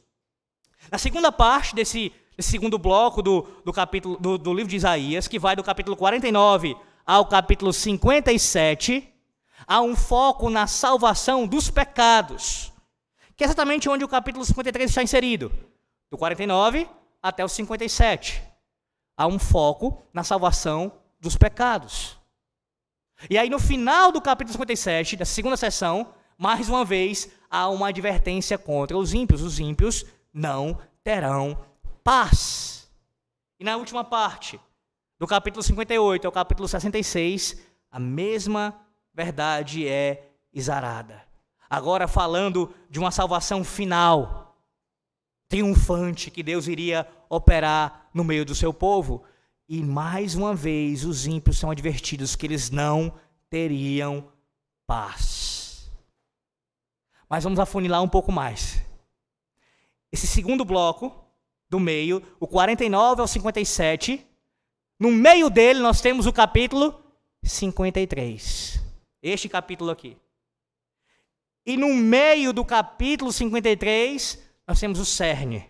[0.94, 5.28] Na segunda parte desse, desse segundo bloco do, do, capítulo, do, do livro de Isaías,
[5.28, 9.12] que vai do capítulo 49 ao capítulo 57,
[9.66, 12.72] há um foco na salvação dos pecados,
[13.36, 15.52] que é exatamente onde o capítulo 53 está inserido,
[16.12, 16.88] do 49
[17.24, 18.44] até o 57.
[19.18, 22.20] Há um foco na salvação dos pecados.
[23.32, 27.88] E aí, no final do capítulo 57, da segunda sessão, mais uma vez, há uma
[27.88, 29.42] advertência contra os ímpios.
[29.42, 31.58] Os ímpios não terão
[32.04, 32.90] paz.
[33.60, 34.60] E na última parte,
[35.20, 37.58] do capítulo 58 ao capítulo 66,
[37.92, 38.76] a mesma
[39.14, 41.24] verdade é exarada.
[41.70, 44.58] Agora falando de uma salvação final,
[45.48, 49.24] triunfante, que Deus iria operar no meio do seu povo.
[49.68, 53.14] E mais uma vez os ímpios são advertidos que eles não
[53.50, 54.28] teriam
[54.86, 55.92] paz.
[57.30, 58.84] Mas vamos afunilar um pouco mais.
[60.14, 61.12] Esse segundo bloco
[61.68, 64.24] do meio, o 49 ao 57,
[65.00, 67.04] no meio dele nós temos o capítulo
[67.42, 68.80] 53.
[69.24, 70.16] Este capítulo aqui.
[71.66, 75.68] E no meio do capítulo 53, nós temos o cerne.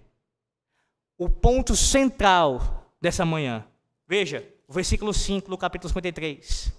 [1.17, 3.65] O ponto central dessa manhã.
[4.05, 6.69] Veja, o versículo 5 do capítulo 53.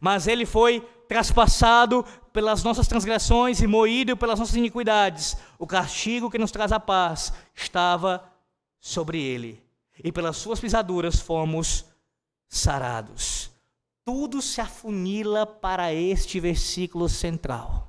[0.00, 5.38] Mas ele foi traspassado pelas nossas transgressões e moído pelas nossas iniquidades.
[5.58, 8.30] O castigo que nos traz a paz estava
[8.78, 9.64] sobre ele.
[10.04, 11.86] E pelas suas pisaduras fomos
[12.46, 13.50] sarados.
[14.04, 17.88] Tudo se afunila para este versículo central.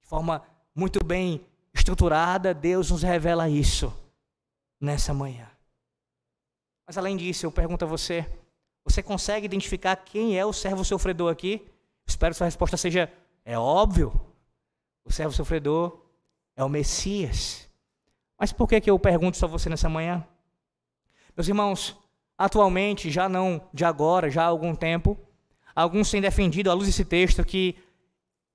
[0.00, 3.92] De forma muito bem estruturada, Deus nos revela isso
[4.80, 5.50] nessa manhã.
[6.86, 8.24] Mas além disso, eu pergunto a você:
[8.84, 11.68] você consegue identificar quem é o servo sofredor aqui?
[12.08, 13.12] Espero que sua resposta seja:
[13.44, 14.18] é óbvio.
[15.04, 16.00] O servo sofredor
[16.56, 17.68] é o Messias.
[18.38, 20.26] Mas por que, que eu pergunto a você nessa manhã?
[21.36, 21.96] Meus irmãos,
[22.36, 25.18] atualmente, já não de agora, já há algum tempo,
[25.74, 27.76] alguns têm defendido, à luz desse texto, que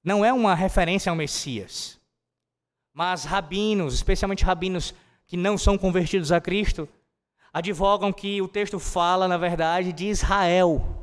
[0.03, 1.99] não é uma referência ao Messias.
[2.93, 4.93] Mas rabinos, especialmente rabinos
[5.25, 6.87] que não são convertidos a Cristo,
[7.51, 11.02] advogam que o texto fala, na verdade, de Israel.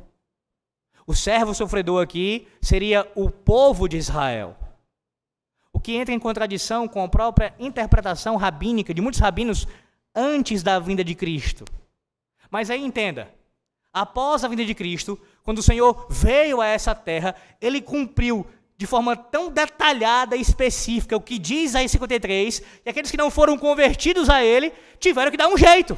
[1.05, 4.55] O servo sofredor aqui seria o povo de Israel.
[5.73, 9.67] O que entra em contradição com a própria interpretação rabínica de muitos rabinos
[10.15, 11.65] antes da vinda de Cristo.
[12.49, 13.33] Mas aí entenda,
[13.93, 18.45] após a vinda de Cristo, quando o Senhor veio a essa terra, ele cumpriu
[18.77, 23.29] de forma tão detalhada e específica o que diz aí 53, e aqueles que não
[23.29, 25.97] foram convertidos a ele tiveram que dar um jeito.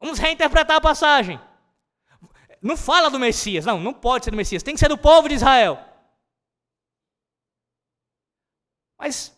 [0.00, 1.40] Vamos reinterpretar a passagem.
[2.62, 5.28] Não fala do Messias, não, não pode ser do Messias, tem que ser do povo
[5.28, 5.80] de Israel.
[8.96, 9.36] Mas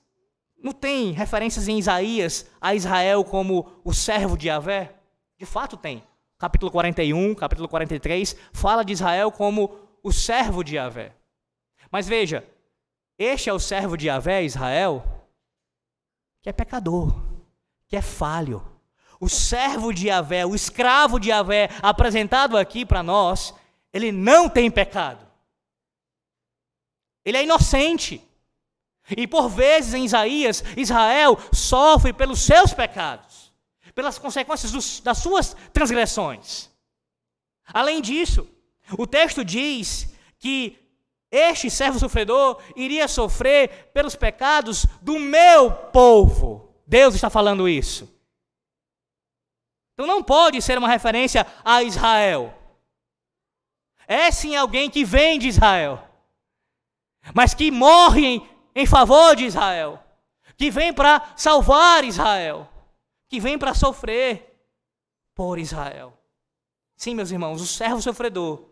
[0.59, 4.95] não tem referências em Isaías a Israel como o servo de Yahvé?
[5.39, 6.07] De fato tem.
[6.39, 11.17] Capítulo 41, capítulo 43, fala de Israel como o servo de Yahvé.
[11.91, 12.47] Mas veja,
[13.19, 15.03] este é o servo de Yahvé, Israel,
[16.43, 17.11] que é pecador,
[17.87, 18.74] que é falho,
[19.25, 23.55] o servo de Yahvé, o escravo de Yahvé, apresentado aqui para nós,
[23.91, 25.27] ele não tem pecado.
[27.25, 28.23] Ele é inocente.
[29.17, 33.51] E por vezes em Isaías, Israel sofre pelos seus pecados,
[33.95, 36.69] pelas consequências dos, das suas transgressões.
[37.67, 38.47] Além disso,
[38.99, 40.79] o texto diz que
[41.31, 46.75] este servo sofredor iria sofrer pelos pecados do meu povo.
[46.87, 48.14] Deus está falando isso.
[49.95, 52.53] Então não pode ser uma referência a Israel.
[54.07, 56.03] É sim alguém que vem de Israel,
[57.33, 58.43] mas que morre
[58.75, 60.03] em, favor de Israel,
[60.57, 62.69] que vem para salvar Israel,
[63.29, 64.69] que vem para sofrer
[65.35, 66.13] por Israel.
[66.97, 68.69] Sim, meus irmãos, o servo sofredor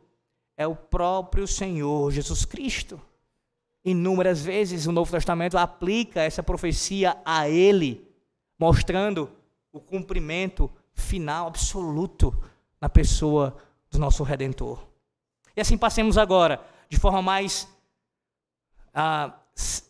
[0.56, 3.00] é o próprio Senhor Jesus Cristo.
[3.85, 8.06] Inúmeras vezes o Novo Testamento aplica essa profecia a ele,
[8.58, 9.30] mostrando
[9.72, 12.35] o cumprimento final absoluto
[12.81, 13.57] na pessoa
[13.90, 14.85] do nosso Redentor.
[15.57, 17.68] E assim passemos agora, de forma mais
[18.94, 19.35] ah,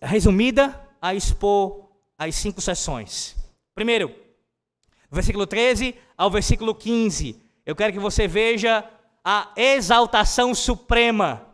[0.01, 1.88] resumida, a expor
[2.19, 3.37] as cinco sessões.
[3.75, 4.15] Primeiro,
[5.11, 7.41] versículo 13 ao versículo 15.
[7.65, 8.85] Eu quero que você veja
[9.25, 11.47] a exaltação suprema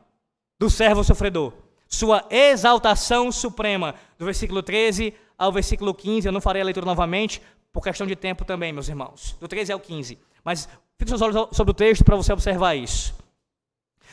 [0.59, 1.53] do servo sofredor.
[1.87, 6.27] Sua exaltação suprema, do versículo 13 ao versículo 15.
[6.27, 7.41] Eu não farei a leitura novamente,
[7.73, 9.37] por questão de tempo também, meus irmãos.
[9.41, 10.19] Do 13 ao 15.
[10.45, 13.15] Mas fique seus olhos sobre o texto para você observar isso.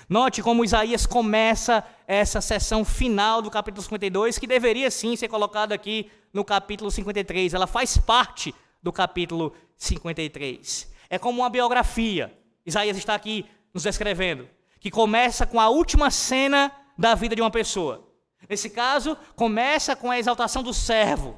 [0.07, 5.73] Note como Isaías começa essa sessão final do capítulo 52, que deveria sim ser colocada
[5.73, 7.53] aqui no capítulo 53.
[7.53, 10.93] Ela faz parte do capítulo 53.
[11.09, 12.31] É como uma biografia.
[12.65, 14.47] Isaías está aqui nos descrevendo,
[14.79, 18.07] que começa com a última cena da vida de uma pessoa.
[18.47, 21.35] Nesse caso, começa com a exaltação do servo.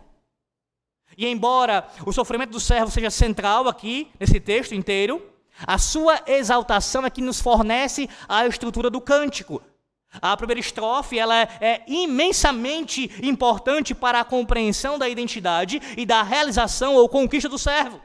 [1.18, 5.20] E embora o sofrimento do servo seja central aqui, nesse texto inteiro,
[5.66, 9.60] a sua exaltação é que nos fornece a estrutura do cântico.
[10.22, 16.96] A primeira estrofe ela é, imensamente importante para a compreensão da identidade e da realização
[16.96, 18.00] ou conquista do servo.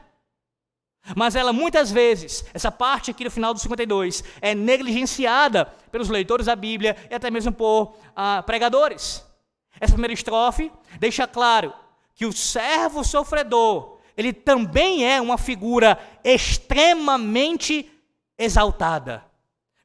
[1.15, 6.47] Mas ela muitas vezes, essa parte aqui no final do 52, é negligenciada pelos leitores
[6.47, 9.23] da Bíblia e até mesmo por ah, pregadores.
[9.79, 11.73] Essa primeira estrofe deixa claro
[12.15, 17.89] que o servo sofredor, ele também é uma figura extremamente
[18.37, 19.25] exaltada.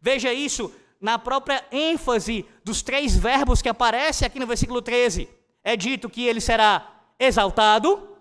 [0.01, 5.29] Veja isso na própria ênfase dos três verbos que aparece aqui no versículo 13.
[5.63, 6.87] É dito que ele será
[7.19, 8.17] exaltado,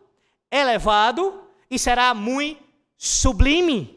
[0.52, 2.64] elevado e será muito
[2.98, 3.97] sublime.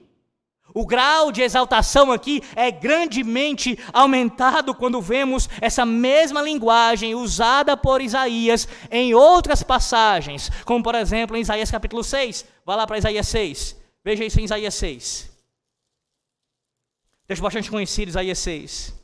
[0.75, 8.01] O grau de exaltação aqui é grandemente aumentado quando vemos essa mesma linguagem usada por
[8.01, 12.47] Isaías em outras passagens, como por exemplo em Isaías capítulo 6.
[12.65, 13.77] Vá lá para Isaías 6.
[14.05, 15.31] Veja isso em Isaías 6.
[17.27, 19.01] Texto bastante conhecido, Isaías 6.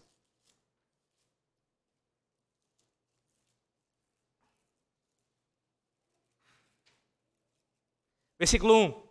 [8.38, 9.05] Versículo 1.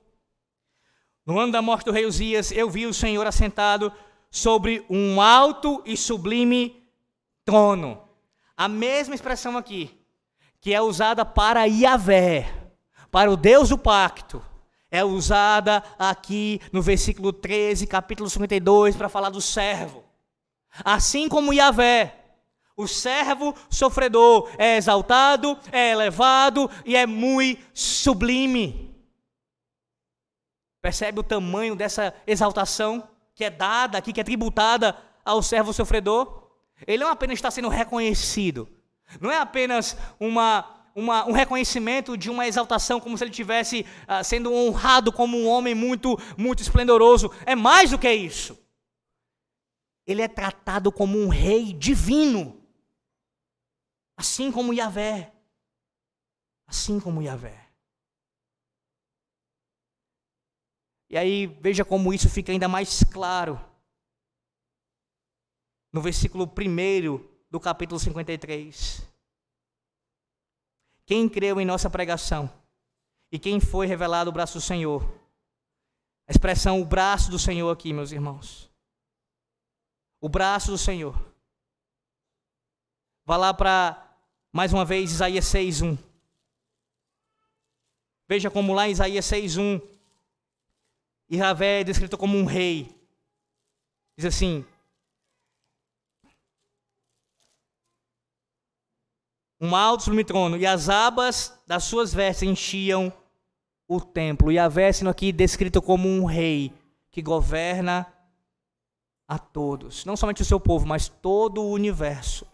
[1.26, 3.92] No ano da morte do rei Uzias, eu vi o Senhor assentado
[4.30, 6.88] sobre um alto e sublime
[7.44, 8.00] trono.
[8.56, 10.00] A mesma expressão aqui,
[10.62, 12.54] que é usada para Yahvé,
[13.10, 14.40] para o Deus do pacto,
[14.92, 20.04] é usada aqui no versículo 13, capítulo 52, para falar do servo.
[20.84, 22.14] Assim como Yahvé,
[22.78, 28.95] o servo sofredor é exaltado, é elevado e é muito sublime.
[30.86, 34.96] Percebe o tamanho dessa exaltação que é dada aqui, que é tributada
[35.26, 36.48] ao servo sofredor?
[36.86, 38.70] Ele não apenas está sendo reconhecido,
[39.20, 44.24] não é apenas uma, uma, um reconhecimento de uma exaltação, como se ele estivesse uh,
[44.24, 47.32] sendo honrado como um homem muito, muito esplendoroso.
[47.48, 48.56] É mais do que isso.
[50.06, 52.62] Ele é tratado como um rei divino,
[54.16, 55.34] assim como Yahvé.
[56.68, 57.65] Assim como Yahvé.
[61.10, 63.60] E aí veja como isso fica ainda mais claro.
[65.94, 69.08] No versículo 1 do capítulo 53.
[71.06, 72.52] Quem creu em nossa pregação
[73.32, 75.04] e quem foi revelado o braço do Senhor.
[76.28, 78.72] A expressão o braço do Senhor aqui, meus irmãos.
[80.20, 81.16] O braço do Senhor.
[83.24, 84.18] Vá lá para,
[84.52, 85.98] mais uma vez, Isaías 6.1.
[88.28, 89.95] Veja como lá em Isaías 6.1
[91.30, 92.90] e Ravé é descrito como um rei.
[94.18, 94.66] Diz assim:
[99.60, 103.12] Um alto sublime trono, e as abas das suas vestes enchiam
[103.88, 104.52] o templo.
[104.52, 106.74] E Yahvé sendo aqui descrito como um rei
[107.10, 108.06] que governa
[109.28, 112.46] a todos, não somente o seu povo, mas todo o universo.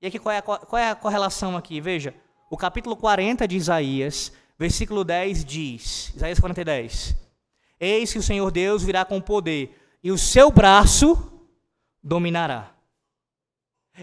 [0.00, 1.80] E aqui qual é a, qual é a correlação aqui?
[1.80, 2.14] Veja,
[2.50, 7.31] o capítulo 40 de Isaías, versículo 10 diz, Isaías 40, 10.
[7.84, 11.18] Eis que o Senhor Deus virá com poder, e o seu braço
[12.00, 12.70] dominará.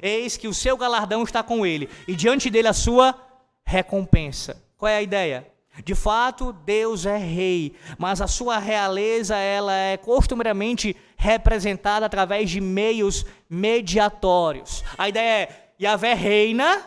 [0.01, 3.15] Eis que o seu galardão está com ele, e diante dele a sua
[3.63, 4.61] recompensa.
[4.75, 5.49] Qual é a ideia?
[5.85, 12.59] De fato, Deus é rei, mas a sua realeza ela é costumeiramente representada através de
[12.59, 14.83] meios mediatórios.
[14.97, 16.85] A ideia é Yahvé reina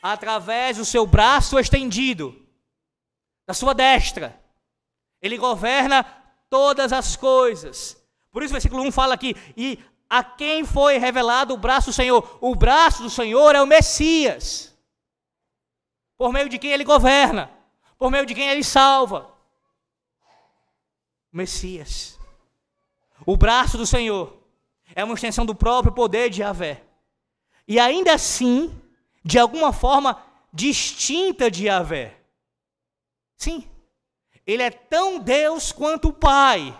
[0.00, 2.46] através do seu braço estendido,
[3.44, 4.38] da sua destra.
[5.20, 6.06] Ele governa
[6.50, 7.96] todas as coisas.
[8.30, 11.92] Por isso o versículo 1 fala aqui: e a quem foi revelado o braço do
[11.92, 12.38] Senhor?
[12.40, 14.76] O braço do Senhor é o Messias,
[16.16, 17.50] por meio de quem ele governa,
[17.98, 19.30] por meio de quem ele salva.
[21.32, 22.18] O Messias.
[23.26, 24.38] O braço do Senhor
[24.94, 26.82] é uma extensão do próprio poder de Yahvé.
[27.66, 28.74] E ainda assim,
[29.22, 32.16] de alguma forma distinta de Yahvé.
[33.36, 33.68] Sim,
[34.48, 36.74] ele é tão Deus quanto o Pai.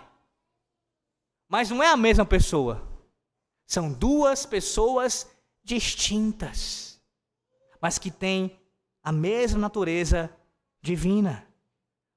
[1.47, 2.83] Mas não é a mesma pessoa.
[3.67, 5.31] São duas pessoas
[5.63, 6.99] distintas,
[7.79, 8.59] mas que têm
[9.03, 10.35] a mesma natureza
[10.81, 11.47] divina.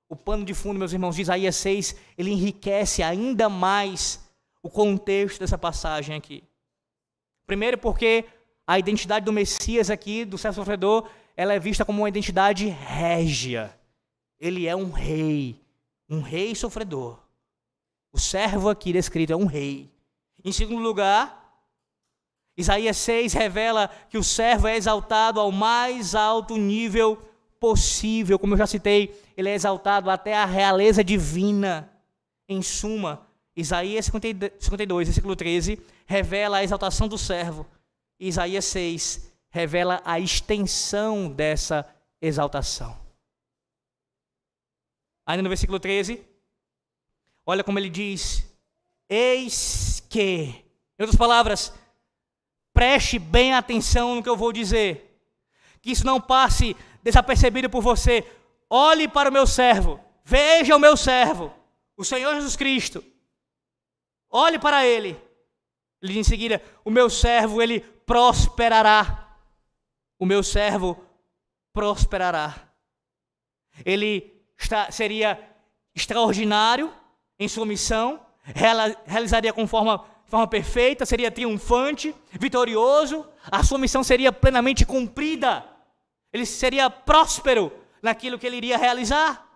[0.08, 4.26] O pano de fundo, meus irmãos, de Isaías 6, ele enriquece ainda mais
[4.64, 6.46] o contexto dessa passagem aqui.
[7.46, 8.24] Primeiro, porque
[8.66, 13.81] a identidade do Messias aqui, do servo sofredor, ela é vista como uma identidade régia.
[14.42, 15.56] Ele é um rei,
[16.10, 17.20] um rei sofredor.
[18.12, 19.88] O servo aqui descrito é um rei.
[20.44, 21.64] Em segundo lugar,
[22.58, 27.22] Isaías 6 revela que o servo é exaltado ao mais alto nível
[27.60, 28.40] possível.
[28.40, 31.88] Como eu já citei, ele é exaltado até a realeza divina.
[32.50, 37.66] Em suma, Isaías 52, versículo 13, revela a exaltação do servo.
[38.20, 41.88] Isaías 6 revela a extensão dessa
[42.20, 43.01] exaltação.
[45.32, 46.22] Ainda no versículo 13,
[47.46, 48.46] olha como ele diz:
[49.08, 50.22] Eis que,
[51.00, 51.74] em outras palavras,
[52.74, 55.24] preste bem atenção no que eu vou dizer,
[55.82, 58.30] que isso não passe desapercebido por você.
[58.70, 61.50] Olhe para o meu servo, veja o meu servo,
[61.96, 63.02] o Senhor Jesus Cristo.
[64.30, 65.12] Olhe para ele.
[66.02, 69.34] Ele diz em seguida: O meu servo, ele prosperará.
[70.20, 71.02] O meu servo
[71.72, 72.70] prosperará.
[73.86, 75.40] Ele está, seria
[75.96, 76.94] extraordinário
[77.40, 78.20] em sua missão,
[79.06, 85.66] realizaria com forma, forma perfeita, seria triunfante, vitorioso, a sua missão seria plenamente cumprida,
[86.32, 89.48] ele seria próspero naquilo que ele iria realizar,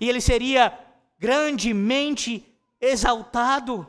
[0.00, 0.78] e ele seria
[1.18, 2.44] grandemente
[2.80, 3.86] exaltado.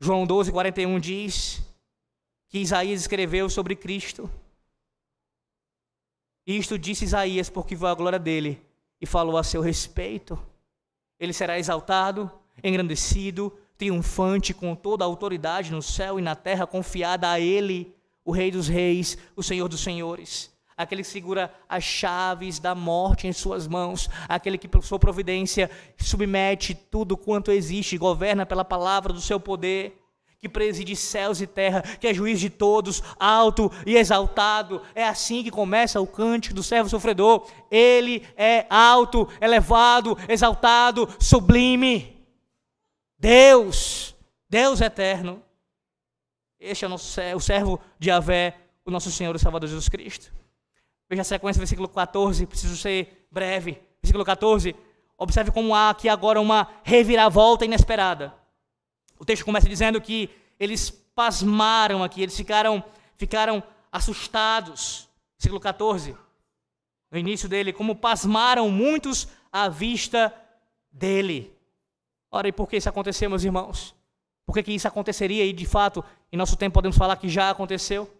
[0.00, 1.62] João 12, 41 diz
[2.48, 4.30] que Isaías escreveu sobre Cristo.
[6.46, 8.60] Isto disse Isaías porque viu a glória dele
[9.00, 10.38] e falou a seu respeito.
[11.18, 12.30] Ele será exaltado,
[12.62, 18.30] engrandecido, triunfante, com toda a autoridade no céu e na terra, confiada a ele, o
[18.30, 20.52] Rei dos Reis, o Senhor dos Senhores.
[20.76, 25.70] Aquele que segura as chaves da morte em suas mãos, aquele que, por sua providência,
[25.96, 30.03] submete tudo quanto existe, governa pela palavra do seu poder
[30.44, 34.82] que preside céus e terra, que é juiz de todos, alto e exaltado.
[34.94, 37.48] É assim que começa o cântico do servo sofredor.
[37.70, 42.22] Ele é alto, elevado, exaltado, sublime.
[43.18, 44.14] Deus,
[44.46, 45.42] Deus eterno.
[46.60, 50.30] Este é o, nosso, o servo de Avé, o nosso Senhor e Salvador Jesus Cristo.
[51.08, 53.80] Veja a sequência, versículo 14, preciso ser breve.
[54.02, 54.76] Versículo 14,
[55.16, 58.43] observe como há aqui agora uma reviravolta inesperada.
[59.18, 62.82] O texto começa dizendo que eles pasmaram aqui, eles ficaram,
[63.16, 65.08] ficaram assustados.
[65.38, 66.16] Versículo 14.
[67.10, 70.34] No início dele, como pasmaram muitos à vista
[70.90, 71.56] dele.
[72.30, 73.94] Ora, e por que isso aconteceu, meus irmãos?
[74.46, 75.44] Por que, que isso aconteceria?
[75.44, 78.12] E de fato, em nosso tempo podemos falar que já aconteceu.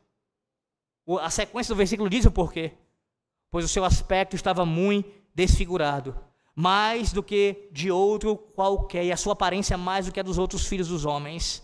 [1.20, 2.72] A sequência do versículo diz o porquê.
[3.50, 6.16] Pois o seu aspecto estava muito desfigurado
[6.54, 10.38] mais do que de outro qualquer, e a sua aparência mais do que a dos
[10.38, 11.62] outros filhos dos homens.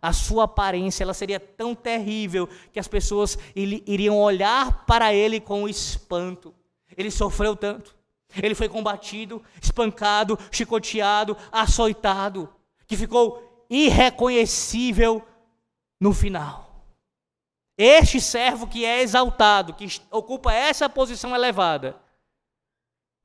[0.00, 5.68] A sua aparência ela seria tão terrível que as pessoas iriam olhar para ele com
[5.68, 6.52] espanto.
[6.96, 7.96] Ele sofreu tanto.
[8.42, 12.48] Ele foi combatido, espancado, chicoteado, açoitado,
[12.86, 15.22] que ficou irreconhecível
[16.00, 16.86] no final.
[17.78, 22.01] Este servo que é exaltado, que ocupa essa posição elevada,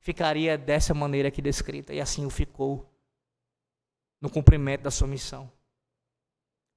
[0.08, 2.90] ficaria dessa maneira aqui descrita, e assim o ficou
[4.18, 5.52] no cumprimento da sua missão.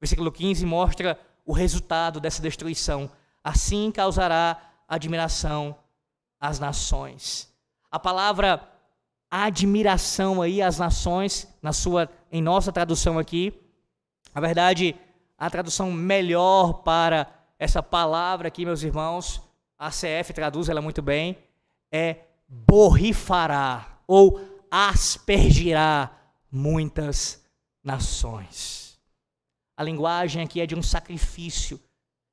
[0.02, 3.10] Versículo 15 mostra o resultado dessa destruição.
[3.42, 5.80] Assim causará admiração
[6.42, 7.50] às nações.
[7.90, 8.70] A palavra
[9.30, 13.58] admiração aí às nações, na sua, em nossa tradução aqui,
[14.36, 14.94] na verdade,
[15.38, 19.42] a tradução melhor para essa palavra aqui, meus irmãos,
[19.80, 21.38] a CF traduz ela muito bem,
[21.90, 26.12] é borrifará ou aspergirá
[26.52, 27.42] muitas
[27.82, 29.00] nações.
[29.78, 31.80] A linguagem aqui é de um sacrifício,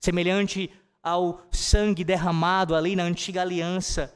[0.01, 4.13] semelhante ao sangue derramado ali na antiga aliança,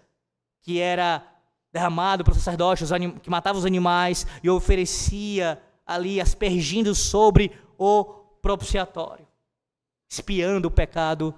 [0.61, 1.25] que era
[1.73, 2.91] derramado para os sacerdotes,
[3.23, 8.05] que matava os animais e oferecia ali, aspergindo sobre o
[8.43, 9.27] propiciatório,
[10.11, 11.35] espiando o pecado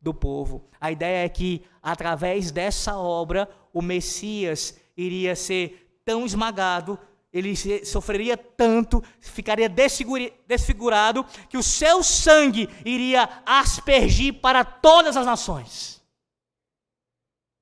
[0.00, 0.68] do povo.
[0.80, 6.98] A ideia é que, através dessa obra, o Messias iria ser tão esmagado,
[7.32, 7.54] ele
[7.84, 16.02] sofreria tanto, ficaria desfigurado, que o seu sangue iria aspergir para todas as nações.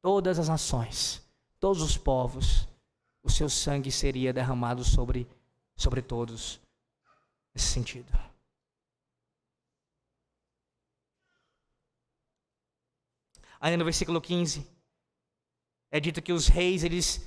[0.00, 1.20] Todas as nações,
[1.58, 2.68] todos os povos,
[3.22, 5.28] o seu sangue seria derramado sobre,
[5.76, 6.60] sobre todos.
[7.52, 8.12] Nesse sentido.
[13.58, 14.75] Ainda no versículo 15,
[15.90, 17.26] é dito que os reis eles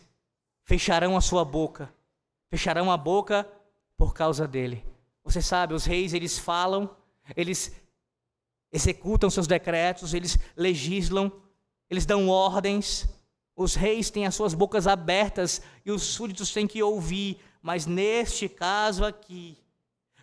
[0.64, 1.94] fecharão a sua boca,
[2.50, 3.48] fecharão a boca
[3.98, 4.86] por causa dele.
[5.24, 6.96] Você sabe, os reis eles falam,
[7.36, 7.76] eles
[8.72, 11.32] executam seus decretos, eles legislam,
[11.90, 13.08] eles dão ordens.
[13.56, 18.48] Os reis têm as suas bocas abertas e os súditos têm que ouvir, mas neste
[18.48, 19.58] caso aqui,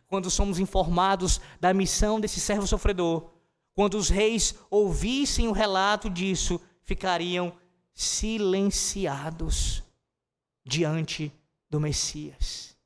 [0.06, 3.30] quando somos informados da missão desse servo sofredor,
[3.74, 7.52] quando os reis ouvissem o relato disso, ficariam
[7.96, 9.82] silenciados
[10.62, 11.32] diante
[11.70, 12.76] do Messias.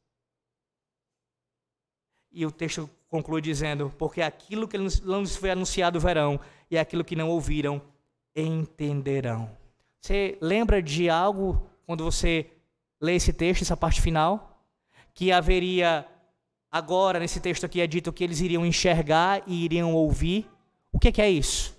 [2.31, 6.39] E o texto conclui dizendo: Porque aquilo que não foi anunciado verão,
[6.71, 7.83] e aquilo que não ouviram
[8.37, 9.51] entenderão.
[10.01, 12.49] Você lembra de algo quando você
[13.01, 14.65] lê esse texto, essa parte final?
[15.13, 16.07] Que haveria,
[16.71, 20.49] agora nesse texto aqui é dito que eles iriam enxergar e iriam ouvir.
[20.93, 21.77] O que é isso?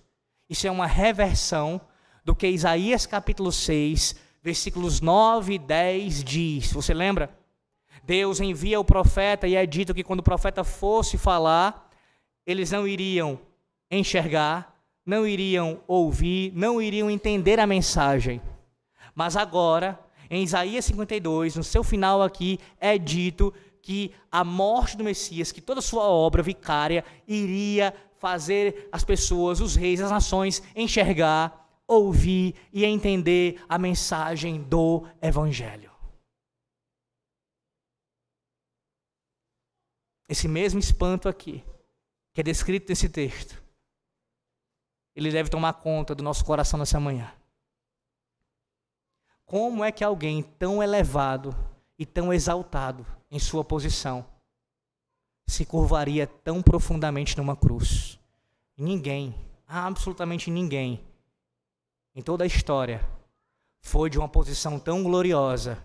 [0.50, 1.80] Isso é uma reversão
[2.24, 6.72] do que Isaías capítulo 6, versículos 9 e 10 diz.
[6.74, 7.36] Você lembra?
[8.04, 11.90] Deus envia o profeta e é dito que quando o profeta fosse falar,
[12.46, 13.40] eles não iriam
[13.90, 18.42] enxergar, não iriam ouvir, não iriam entender a mensagem.
[19.14, 20.00] Mas agora,
[20.34, 25.60] Em Isaías 52, no seu final aqui, é dito que a morte do Messias, que
[25.60, 31.61] toda sua obra vicária iria fazer as pessoas, os reis, as nações enxergar,
[31.92, 35.92] ouvir e entender a mensagem do Evangelho.
[40.30, 41.64] Esse mesmo espanto aqui,
[42.34, 43.62] que é descrito nesse texto,
[45.14, 47.34] ele deve tomar conta do nosso coração nessa manhã.
[49.46, 51.54] Como é que alguém tão elevado
[52.00, 54.26] e tão exaltado em sua posição
[55.46, 58.18] se curvaria tão profundamente numa cruz?
[58.78, 59.36] Ninguém,
[59.68, 61.06] absolutamente ninguém,
[62.14, 63.08] em toda a história,
[63.82, 65.84] foi de uma posição tão gloriosa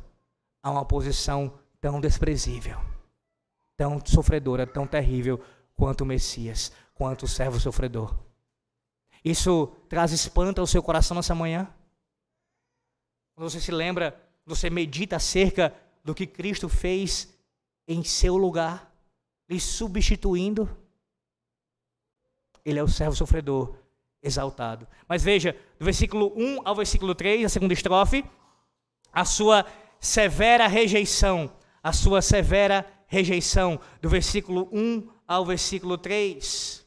[0.63, 2.79] a uma posição tão desprezível,
[3.77, 5.43] tão sofredora, tão terrível
[5.75, 8.15] quanto o Messias, quanto o servo sofredor.
[9.25, 11.73] Isso traz espanto ao seu coração nessa manhã?
[13.35, 15.75] Quando você se lembra, você medita acerca
[16.05, 17.37] do que Cristo fez
[17.87, 18.93] em seu lugar,
[19.49, 20.69] lhe substituindo.
[22.65, 23.77] Ele é o servo sofredor
[24.23, 24.87] exaltado.
[25.09, 28.25] Mas veja, do versículo 1 ao versículo 3, a segunda estrofe,
[29.13, 29.65] a sua
[30.01, 31.53] severa rejeição,
[31.83, 36.85] a sua severa rejeição, do versículo 1 ao versículo 3.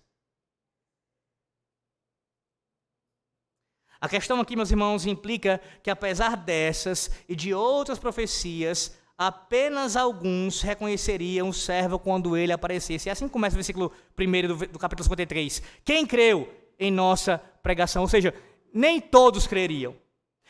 [4.02, 10.62] A questão aqui, meus irmãos, implica que apesar dessas e de outras profecias, apenas alguns
[10.62, 13.10] reconheceriam o servo quando ele aparecesse.
[13.10, 15.62] E assim começa o versículo 1 do, do capítulo 53.
[15.84, 16.50] Quem creu
[16.80, 18.04] em nossa pregação?
[18.04, 18.34] Ou seja,
[18.74, 19.96] nem todos creriam.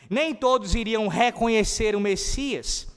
[0.08, 2.88] Nem todos iriam reconhecer o Messias.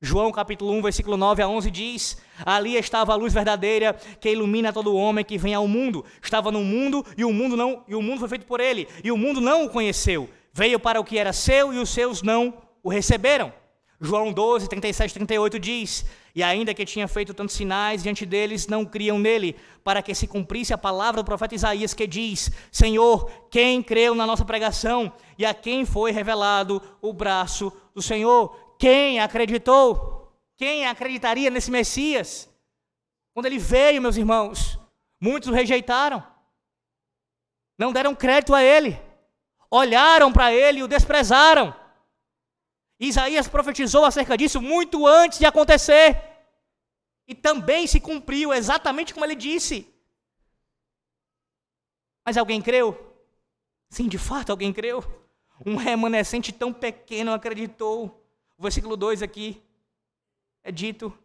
[0.00, 4.72] João capítulo 1, versículo 9 a 11 diz: Ali estava a luz verdadeira que ilumina
[4.72, 6.04] todo homem que vem ao mundo.
[6.22, 9.10] Estava no mundo e o mundo não e o mundo foi feito por ele, e
[9.10, 10.30] o mundo não o conheceu.
[10.52, 13.52] Veio para o que era seu e os seus não o receberam.
[14.00, 16.06] João 12, 37 38 diz:
[16.38, 20.28] E ainda que tinha feito tantos sinais diante deles, não criam nele, para que se
[20.28, 25.44] cumprisse a palavra do profeta Isaías, que diz: Senhor, quem creu na nossa pregação e
[25.44, 28.76] a quem foi revelado o braço do Senhor?
[28.78, 30.32] Quem acreditou?
[30.56, 32.48] Quem acreditaria nesse Messias?
[33.34, 34.78] Quando ele veio, meus irmãos,
[35.20, 36.24] muitos o rejeitaram,
[37.76, 38.96] não deram crédito a ele,
[39.68, 41.74] olharam para ele e o desprezaram.
[43.00, 46.27] Isaías profetizou acerca disso muito antes de acontecer.
[47.28, 49.86] E também se cumpriu exatamente como ele disse.
[52.24, 53.14] Mas alguém creu?
[53.90, 55.04] Sim, de fato alguém creu.
[55.64, 58.26] Um remanescente tão pequeno acreditou.
[58.56, 59.62] O versículo 2 aqui
[60.64, 61.16] é dito: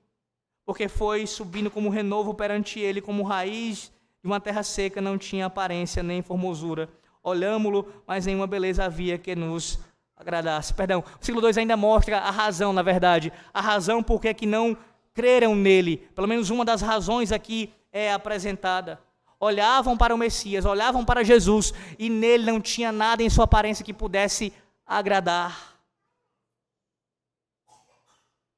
[0.65, 3.91] porque foi subindo como renovo perante ele, como raiz
[4.21, 6.89] de uma terra seca, não tinha aparência nem formosura.
[7.21, 9.79] Olhámo-lo, mas nenhuma beleza havia que nos
[10.15, 10.73] agradasse.
[10.73, 14.77] Perdão, o versículo 2 ainda mostra a razão, na verdade, a razão por que não
[15.13, 15.97] creram nele.
[16.15, 18.99] Pelo menos uma das razões aqui é apresentada.
[19.39, 23.83] Olhavam para o Messias, olhavam para Jesus e nele não tinha nada em sua aparência
[23.83, 24.53] que pudesse
[24.85, 25.73] agradar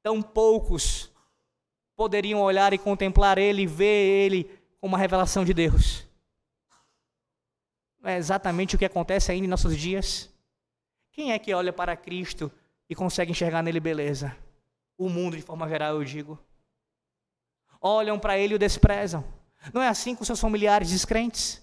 [0.06, 1.10] tão poucos
[1.96, 4.44] poderiam olhar e contemplar ele e ver ele
[4.78, 6.06] como uma revelação de Deus.
[8.04, 10.32] É exatamente o que acontece ainda em nossos dias?
[11.10, 12.52] Quem é que olha para Cristo
[12.88, 14.36] e consegue enxergar nele beleza?
[14.96, 16.38] O mundo, de forma geral, eu digo.
[17.86, 19.24] Olham para ele e o desprezam.
[19.72, 21.62] Não é assim com seus familiares descrentes?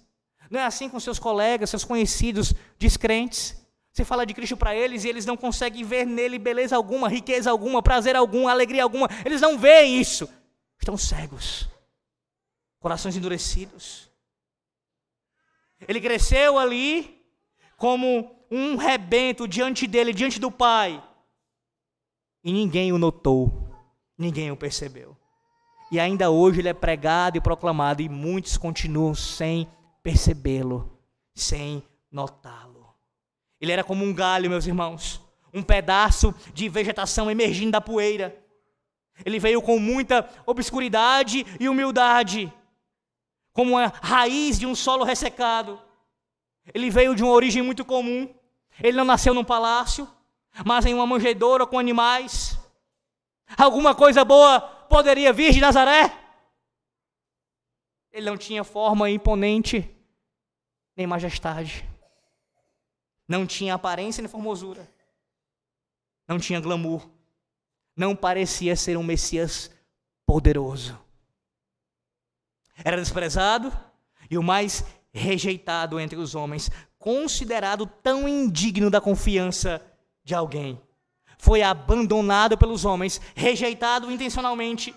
[0.49, 3.61] Não é assim com seus colegas, seus conhecidos descrentes?
[3.91, 7.51] Você fala de Cristo para eles e eles não conseguem ver nele beleza alguma, riqueza
[7.51, 9.09] alguma, prazer algum, alegria alguma.
[9.25, 10.29] Eles não veem isso.
[10.79, 11.67] Estão cegos,
[12.79, 14.09] corações endurecidos.
[15.85, 17.21] Ele cresceu ali
[17.75, 21.03] como um rebento diante dele, diante do Pai.
[22.41, 23.69] E ninguém o notou,
[24.17, 25.17] ninguém o percebeu.
[25.93, 29.69] E ainda hoje ele é pregado e proclamado, e muitos continuam sem
[30.01, 30.91] percebê-lo,
[31.35, 32.95] sem notá-lo.
[33.61, 35.21] Ele era como um galho, meus irmãos,
[35.53, 38.35] um pedaço de vegetação emergindo da poeira.
[39.23, 42.51] Ele veio com muita obscuridade e humildade,
[43.51, 45.79] como a raiz de um solo ressecado.
[46.73, 48.27] Ele veio de uma origem muito comum.
[48.81, 50.09] Ele não nasceu num palácio,
[50.65, 52.57] mas em uma manjedoura com animais.
[53.55, 56.11] Alguma coisa boa poderia vir de Nazaré?
[58.11, 59.89] Ele não tinha forma imponente,
[60.95, 61.87] nem majestade.
[63.27, 64.87] Não tinha aparência nem formosura.
[66.27, 67.09] Não tinha glamour.
[67.95, 69.71] Não parecia ser um Messias
[70.25, 70.99] poderoso.
[72.83, 73.71] Era desprezado
[74.29, 79.81] e o mais rejeitado entre os homens, considerado tão indigno da confiança
[80.23, 80.81] de alguém.
[81.37, 84.93] Foi abandonado pelos homens, rejeitado intencionalmente.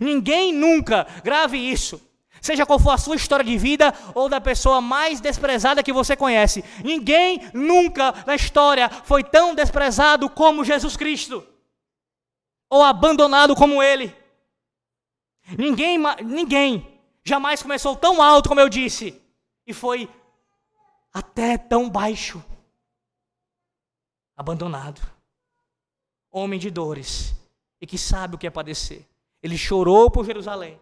[0.00, 2.00] Ninguém nunca, grave isso,
[2.40, 6.14] seja qual for a sua história de vida ou da pessoa mais desprezada que você
[6.14, 11.46] conhece, ninguém nunca na história foi tão desprezado como Jesus Cristo,
[12.68, 14.14] ou abandonado como Ele.
[15.58, 19.20] Ninguém, ninguém jamais começou tão alto como eu disse,
[19.66, 20.08] e foi
[21.12, 22.44] até tão baixo,
[24.36, 25.13] abandonado.
[26.36, 27.32] Homem de dores
[27.80, 29.06] e que sabe o que é padecer.
[29.40, 30.80] Ele chorou por Jerusalém.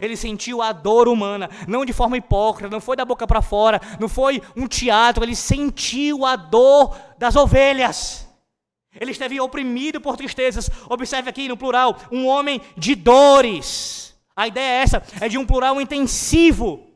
[0.00, 3.80] Ele sentiu a dor humana, não de forma hipócrita, não foi da boca para fora,
[3.98, 8.28] não foi um teatro, ele sentiu a dor das ovelhas.
[8.94, 10.70] Ele esteve oprimido por tristezas.
[10.88, 14.14] Observe aqui no plural, um homem de dores.
[14.36, 16.86] A ideia é essa, é de um plural intensivo.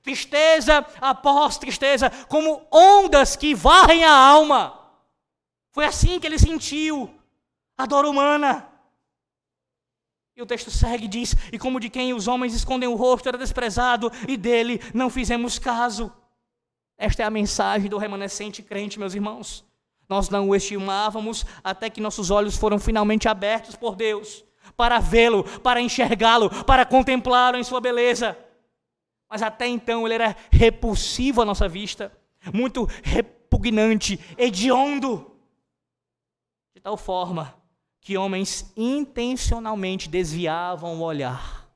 [0.00, 4.83] Tristeza após tristeza, como ondas que varrem a alma.
[5.74, 7.12] Foi assim que ele sentiu
[7.76, 8.68] a dor humana.
[10.36, 13.28] E o texto segue e diz: E como de quem os homens escondem o rosto
[13.28, 16.12] era desprezado, e dele não fizemos caso.
[16.96, 19.64] Esta é a mensagem do remanescente crente, meus irmãos.
[20.08, 24.44] Nós não o estimávamos até que nossos olhos foram finalmente abertos por Deus
[24.76, 28.38] para vê-lo, para enxergá-lo, para contemplá-lo em sua beleza.
[29.28, 32.12] Mas até então ele era repulsivo à nossa vista,
[32.52, 35.33] muito repugnante, hediondo,
[36.84, 37.56] tal forma
[37.98, 41.66] que homens intencionalmente desviavam o olhar,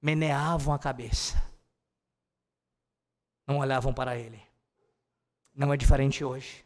[0.00, 1.42] meneavam a cabeça,
[3.44, 4.40] não olhavam para ele.
[5.52, 6.64] Não é diferente hoje.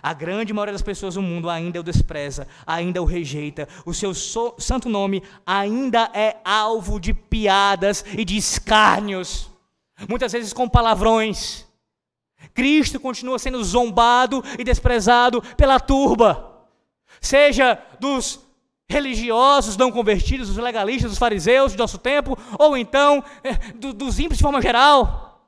[0.00, 3.68] A grande maioria das pessoas no mundo ainda o despreza, ainda o rejeita.
[3.84, 9.50] O seu so santo nome ainda é alvo de piadas e de escárnios,
[10.08, 11.67] muitas vezes com palavrões.
[12.54, 16.66] Cristo continua sendo zombado e desprezado pela turba,
[17.20, 18.40] seja dos
[18.90, 24.18] religiosos não convertidos, dos legalistas, dos fariseus do nosso tempo, ou então é, do, dos
[24.18, 25.46] ímpios de forma geral.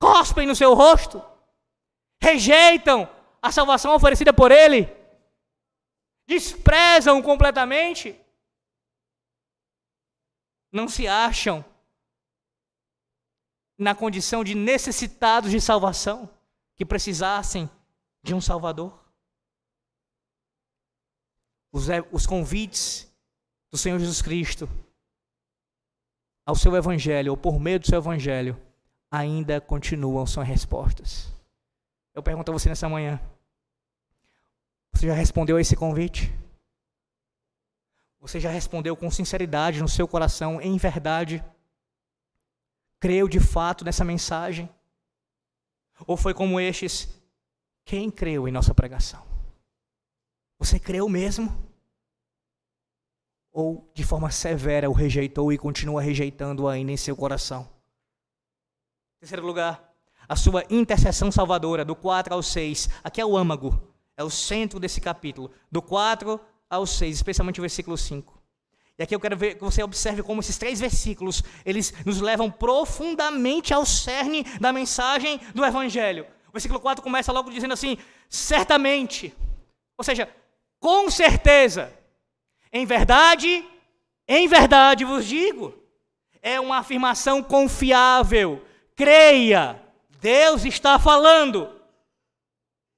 [0.00, 1.22] Cospem no seu rosto,
[2.20, 3.08] rejeitam
[3.40, 4.90] a salvação oferecida por Ele,
[6.26, 8.18] desprezam completamente,
[10.72, 11.64] não se acham
[13.80, 16.28] na condição de necessitados de salvação,
[16.76, 17.68] que precisassem
[18.22, 18.92] de um Salvador.
[21.72, 23.10] Os, os convites
[23.70, 24.68] do Senhor Jesus Cristo
[26.44, 28.60] ao seu Evangelho, ou por meio do seu Evangelho,
[29.10, 31.32] ainda continuam sem respostas.
[32.12, 33.18] Eu pergunto a você nessa manhã:
[34.92, 36.30] você já respondeu a esse convite?
[38.20, 41.42] Você já respondeu com sinceridade no seu coração, em verdade?
[43.00, 44.68] Creu de fato nessa mensagem?
[46.06, 47.08] Ou foi como estes?
[47.84, 49.26] Quem creu em nossa pregação?
[50.58, 51.50] Você creu mesmo?
[53.50, 57.68] Ou de forma severa o rejeitou e continua rejeitando ainda em seu coração?
[59.18, 59.92] Terceiro lugar,
[60.28, 62.88] a sua intercessão salvadora, do 4 ao 6.
[63.02, 66.38] Aqui é o âmago, é o centro desse capítulo, do 4
[66.68, 68.39] ao 6, especialmente o versículo 5.
[69.00, 72.50] E aqui eu quero ver que você observe como esses três versículos, eles nos levam
[72.50, 76.26] profundamente ao cerne da mensagem do evangelho.
[76.48, 77.96] O versículo 4 começa logo dizendo assim:
[78.28, 79.34] certamente,
[79.96, 80.28] ou seja,
[80.78, 81.90] com certeza,
[82.70, 83.66] em verdade,
[84.28, 85.74] em verdade vos digo.
[86.42, 88.62] É uma afirmação confiável.
[88.94, 89.82] Creia,
[90.20, 91.74] Deus está falando.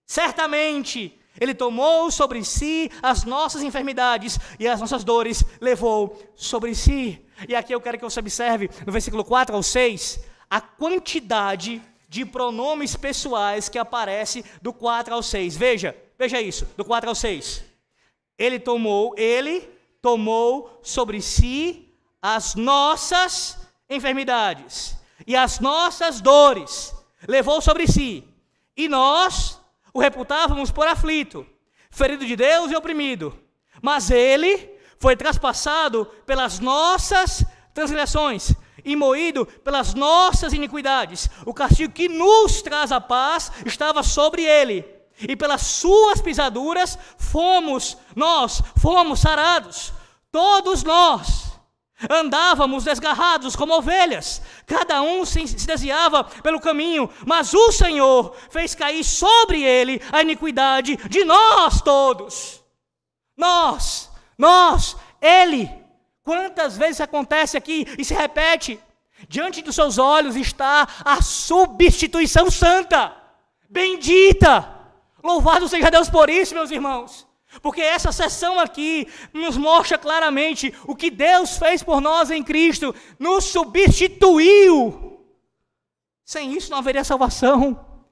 [0.05, 7.20] Certamente, Ele tomou sobre si as nossas enfermidades e as nossas dores levou sobre si.
[7.49, 12.24] E aqui eu quero que você observe, no versículo 4 ao 6, a quantidade de
[12.24, 15.57] pronomes pessoais que aparece do 4 ao 6.
[15.57, 17.64] Veja, veja isso, do 4 ao 6.
[18.38, 19.68] Ele tomou, ele
[20.01, 23.59] tomou sobre si as nossas
[23.90, 26.95] enfermidades e as nossas dores
[27.26, 28.22] levou sobre si,
[28.76, 29.61] e nós
[29.93, 31.47] o reputávamos por aflito,
[31.90, 33.38] ferido de Deus e oprimido.
[33.80, 41.28] Mas ele foi traspassado pelas nossas transgressões e moído pelas nossas iniquidades.
[41.45, 44.84] O castigo que nos traz a paz estava sobre ele,
[45.20, 49.93] e pelas suas pisaduras fomos nós, fomos sarados.
[50.30, 51.51] Todos nós
[52.09, 59.05] Andávamos desgarrados como ovelhas, cada um se, desviava pelo caminho, mas o Senhor fez cair
[59.05, 62.62] sobre ele a iniquidade de nós todos.
[63.36, 65.70] Nós, nós, ele.
[66.22, 68.78] Quantas vezes acontece aqui e se repete?
[69.28, 73.16] Diante dos seus olhos está a substituição santa,
[73.68, 74.82] bendita,
[75.22, 77.26] Louvado seja Deus por isso, meus irmãos.
[77.61, 82.94] Porque essa sessão aqui nos mostra claramente o que Deus fez por nós em Cristo,
[83.18, 85.20] nos substituiu.
[86.24, 88.09] Sem isso não haveria salvação,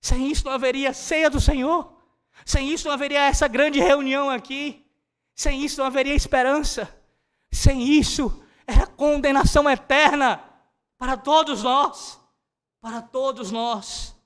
[0.00, 1.96] sem isso não haveria ceia do Senhor,
[2.44, 4.84] sem isso não haveria essa grande reunião aqui,
[5.34, 6.92] sem isso não haveria esperança,
[7.52, 10.42] sem isso era condenação eterna
[10.98, 12.20] para todos nós,
[12.80, 14.16] para todos nós.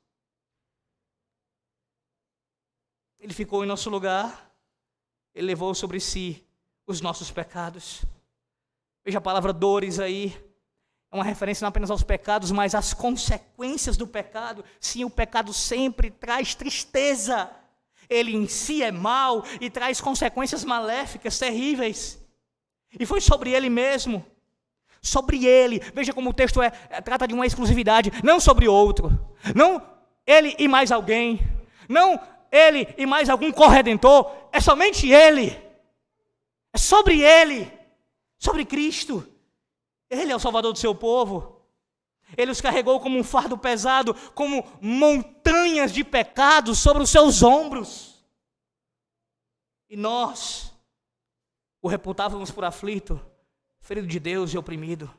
[3.19, 4.46] Ele ficou em nosso lugar,
[5.37, 6.43] ele levou sobre si
[6.87, 8.03] os nossos pecados.
[9.05, 10.35] Veja a palavra dores aí.
[11.13, 14.65] É uma referência não apenas aos pecados, mas às consequências do pecado.
[14.81, 17.51] Sim, o pecado sempre traz tristeza.
[18.09, 22.19] Ele em si é mau e traz consequências maléficas, terríveis.
[22.99, 24.25] E foi sobre ele mesmo.
[25.03, 25.81] Sobre ele.
[25.95, 29.37] Veja como o texto é, é trata de uma exclusividade, não sobre outro.
[29.55, 29.83] Não
[30.27, 31.41] ele e mais alguém.
[31.87, 32.19] Não
[32.51, 35.51] ele e mais algum corredentor, é somente Ele.
[36.73, 37.71] É sobre Ele,
[38.39, 39.27] sobre Cristo.
[40.09, 41.65] Ele é o Salvador do seu povo.
[42.37, 48.25] Ele os carregou como um fardo pesado, como montanhas de pecados sobre os seus ombros.
[49.89, 50.73] E nós
[51.81, 53.25] o reputávamos por aflito,
[53.81, 55.13] ferido de Deus e oprimido.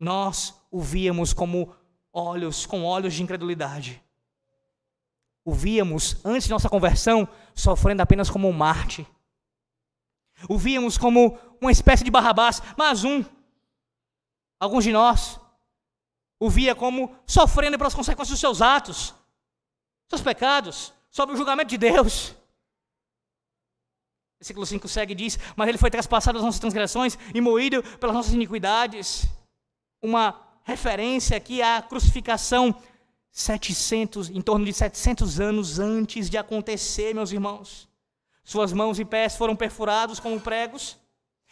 [0.00, 1.74] Nós o víamos como
[2.12, 4.02] olhos, com olhos de incredulidade
[5.48, 9.06] o víamos, antes de nossa conversão, sofrendo apenas como um Marte.
[10.46, 13.24] O víamos como uma espécie de Barrabás, mas um.
[14.60, 15.40] Alguns de nós
[16.38, 19.14] o via como sofrendo pelas consequências dos seus atos,
[20.10, 22.34] seus pecados, sob o julgamento de Deus.
[24.38, 28.14] Versículo 5 segue e diz: Mas ele foi traspassado as nossas transgressões e moído pelas
[28.14, 29.26] nossas iniquidades.
[30.02, 32.78] Uma referência aqui à crucificação
[33.30, 37.88] 700, em torno de 700 anos antes de acontecer, meus irmãos.
[38.44, 40.96] Suas mãos e pés foram perfurados com pregos,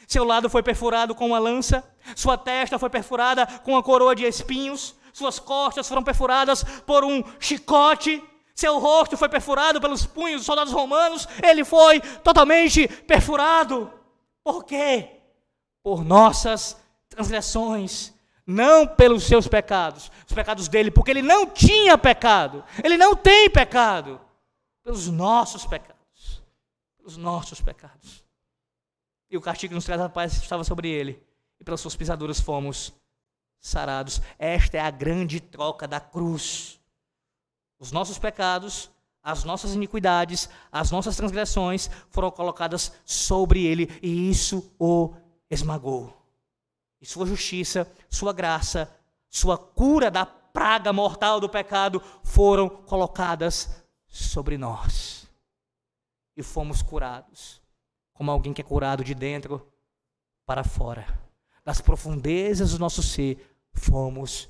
[0.06, 4.24] seu lado foi perfurado com uma lança, sua testa foi perfurada com uma coroa de
[4.24, 8.22] espinhos, suas costas foram perfuradas por um chicote,
[8.54, 13.92] seu rosto foi perfurado pelos punhos dos soldados romanos, ele foi totalmente perfurado.
[14.42, 15.10] Por quê?
[15.82, 16.76] Por nossas
[17.08, 18.15] transgressões
[18.46, 23.50] não pelos seus pecados, os pecados dele, porque ele não tinha pecado, ele não tem
[23.50, 24.20] pecado,
[24.84, 26.42] pelos nossos pecados,
[26.96, 28.24] pelos nossos pecados.
[29.28, 31.20] E o castigo que nos traz a paz estava sobre ele,
[31.58, 32.94] e pelas suas pisaduras fomos
[33.58, 34.22] sarados.
[34.38, 36.80] Esta é a grande troca da cruz.
[37.80, 38.88] Os nossos pecados,
[39.20, 45.12] as nossas iniquidades, as nossas transgressões foram colocadas sobre ele, e isso o
[45.50, 46.15] esmagou
[47.00, 48.94] e sua justiça, sua graça,
[49.28, 55.28] sua cura da praga mortal do pecado foram colocadas sobre nós.
[56.36, 57.60] E fomos curados,
[58.14, 59.66] como alguém que é curado de dentro
[60.46, 61.06] para fora.
[61.64, 64.48] Das profundezas do nosso ser, fomos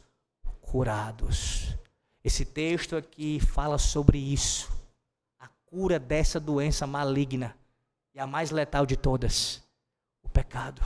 [0.60, 1.76] curados.
[2.22, 4.70] Esse texto aqui fala sobre isso.
[5.38, 7.56] A cura dessa doença maligna
[8.14, 9.62] e a mais letal de todas,
[10.22, 10.82] o pecado.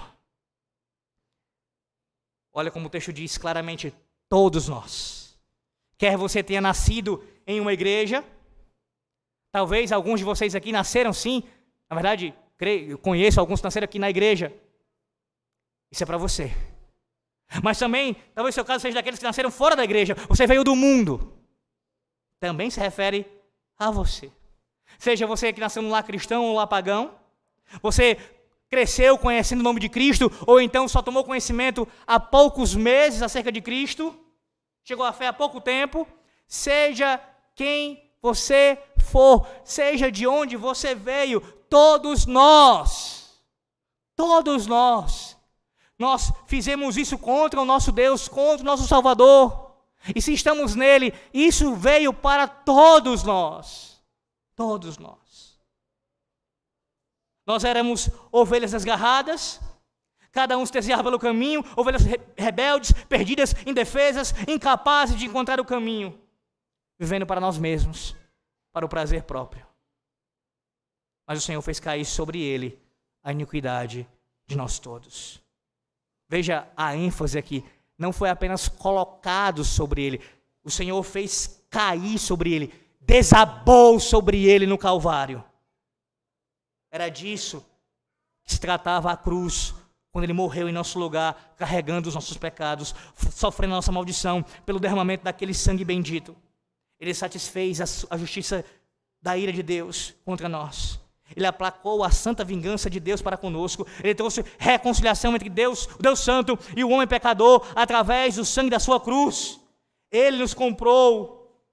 [2.53, 3.95] Olha como o texto diz claramente:
[4.29, 5.39] todos nós.
[5.97, 8.25] Quer você tenha nascido em uma igreja,
[9.53, 11.43] talvez alguns de vocês aqui nasceram sim,
[11.89, 12.35] na verdade,
[12.89, 14.53] eu conheço alguns que nasceram aqui na igreja.
[15.91, 16.55] Isso é para você.
[17.63, 20.77] Mas também, talvez seu caso seja daqueles que nasceram fora da igreja, você veio do
[20.77, 21.37] mundo.
[22.39, 23.27] Também se refere
[23.77, 24.31] a você.
[24.99, 27.19] Seja você que nasceu no cristão ou lá pagão,
[27.83, 28.17] você
[28.71, 33.51] cresceu conhecendo o nome de Cristo, ou então só tomou conhecimento há poucos meses acerca
[33.51, 34.17] de Cristo,
[34.85, 36.07] chegou à fé há pouco tempo,
[36.47, 37.21] seja
[37.57, 43.43] quem você for, seja de onde você veio, todos nós,
[44.15, 45.37] todos nós,
[45.99, 49.73] nós fizemos isso contra o nosso Deus, contra o nosso Salvador.
[50.15, 54.01] E se estamos nele, isso veio para todos nós.
[54.57, 55.19] Todos nós.
[57.51, 59.61] Nós éramos ovelhas desgarradas,
[60.31, 62.05] cada um se desviava pelo caminho, ovelhas
[62.37, 66.17] rebeldes, perdidas, indefesas, incapazes de encontrar o caminho,
[66.97, 68.15] vivendo para nós mesmos,
[68.73, 69.67] para o prazer próprio.
[71.27, 72.81] Mas o Senhor fez cair sobre ele
[73.21, 74.09] a iniquidade
[74.47, 75.43] de nós todos.
[76.29, 77.65] Veja a ênfase aqui,
[77.99, 80.21] não foi apenas colocado sobre ele,
[80.63, 85.50] o Senhor fez cair sobre ele, desabou sobre ele no Calvário.
[86.91, 87.65] Era disso
[88.45, 89.75] que se tratava a cruz,
[90.11, 92.95] quando ele morreu em nosso lugar, carregando os nossos pecados,
[93.33, 96.37] sofrendo a nossa maldição pelo derramamento daquele sangue bendito.
[96.99, 97.81] Ele satisfez
[98.11, 98.65] a, justiça
[99.23, 100.99] da ira de Deus contra nós.
[101.37, 103.87] Ele aplacou a santa vingança de Deus para conosco.
[104.03, 108.71] Ele trouxe reconciliação entre Deus, o Deus Santo, e o homem pecador através do sangue
[108.71, 109.61] da sua cruz.
[110.11, 111.65] Ele nos comprou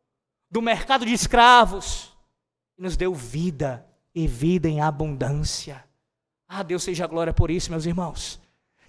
[0.50, 2.14] do mercado de escravos
[2.78, 3.87] e nos deu vida
[4.18, 5.86] e vida em abundância.
[6.50, 8.40] Ah, Deus seja glória por isso, meus irmãos.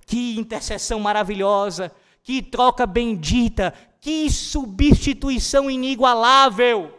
[0.07, 6.99] Que intercessão maravilhosa, que troca bendita, que substituição inigualável.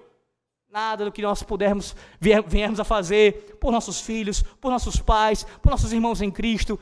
[0.69, 5.71] Nada do que nós pudermos, viemos a fazer por nossos filhos, por nossos pais, por
[5.71, 6.79] nossos irmãos em Cristo,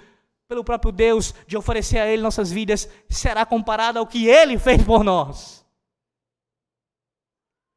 [0.49, 4.83] pelo próprio Deus, de oferecer a Ele nossas vidas, será comparado ao que Ele fez
[4.83, 5.65] por nós.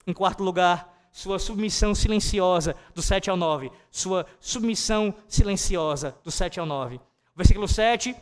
[0.04, 3.70] Em quarto lugar, sua submissão silenciosa, do 7 ao 9.
[3.90, 7.00] Sua submissão silenciosa, do 7 ao 9.
[7.34, 8.14] Versículo 7,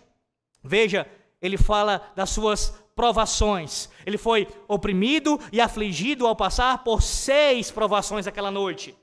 [0.63, 1.07] veja,
[1.41, 3.89] ele fala das suas provações.
[4.05, 8.97] Ele foi oprimido e afligido ao passar por seis provações aquela noite.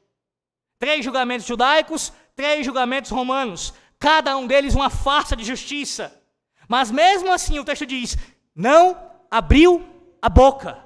[0.77, 3.73] Três julgamentos judaicos, três julgamentos romanos.
[3.97, 6.21] Cada um deles uma farsa de justiça.
[6.67, 8.17] Mas mesmo assim o texto diz:
[8.53, 8.97] não
[9.31, 9.85] abriu
[10.21, 10.83] a boca.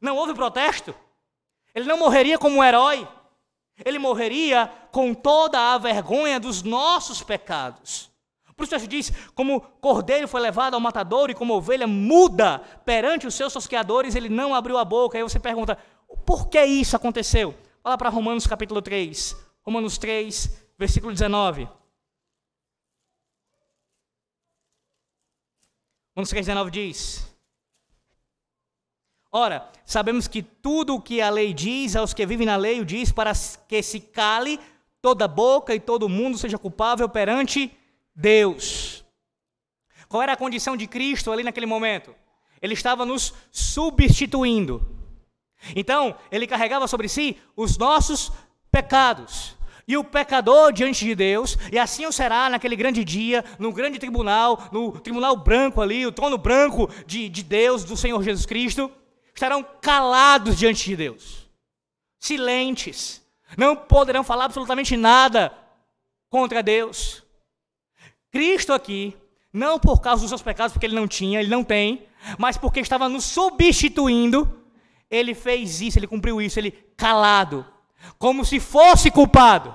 [0.00, 0.94] Não houve protesto.
[1.78, 3.06] Ele não morreria como um herói.
[3.84, 8.10] Ele morreria com toda a vergonha dos nossos pecados.
[8.56, 13.28] Por isso a diz: como cordeiro foi levado ao matador e como ovelha muda perante
[13.28, 15.16] os seus tosqueadores, ele não abriu a boca.
[15.16, 15.78] Aí você pergunta:
[16.26, 17.54] por que isso aconteceu?
[17.80, 19.36] Fala para Romanos capítulo 3.
[19.62, 21.68] Romanos 3, versículo 19.
[26.16, 27.27] Romanos 3, 19 diz:
[29.30, 32.84] Ora, sabemos que tudo o que a lei diz aos que vivem na lei, o
[32.84, 33.32] diz para
[33.68, 34.58] que se cale
[35.02, 37.70] toda boca e todo mundo seja culpável perante
[38.14, 39.04] Deus.
[40.08, 42.14] Qual era a condição de Cristo ali naquele momento?
[42.60, 44.96] Ele estava nos substituindo.
[45.76, 48.32] Então, ele carregava sobre si os nossos
[48.70, 49.56] pecados.
[49.86, 53.98] E o pecador diante de Deus, e assim o será naquele grande dia, no grande
[53.98, 58.90] tribunal, no tribunal branco ali, o trono branco de, de Deus, do Senhor Jesus Cristo,
[59.38, 61.48] estarão calados diante de Deus,
[62.18, 63.24] silentes,
[63.56, 65.56] não poderão falar absolutamente nada
[66.28, 67.22] contra Deus.
[68.32, 69.16] Cristo aqui,
[69.52, 72.80] não por causa dos seus pecados, porque ele não tinha, ele não tem, mas porque
[72.80, 74.66] estava nos substituindo,
[75.08, 77.64] ele fez isso, ele cumpriu isso, ele calado,
[78.18, 79.72] como se fosse culpado.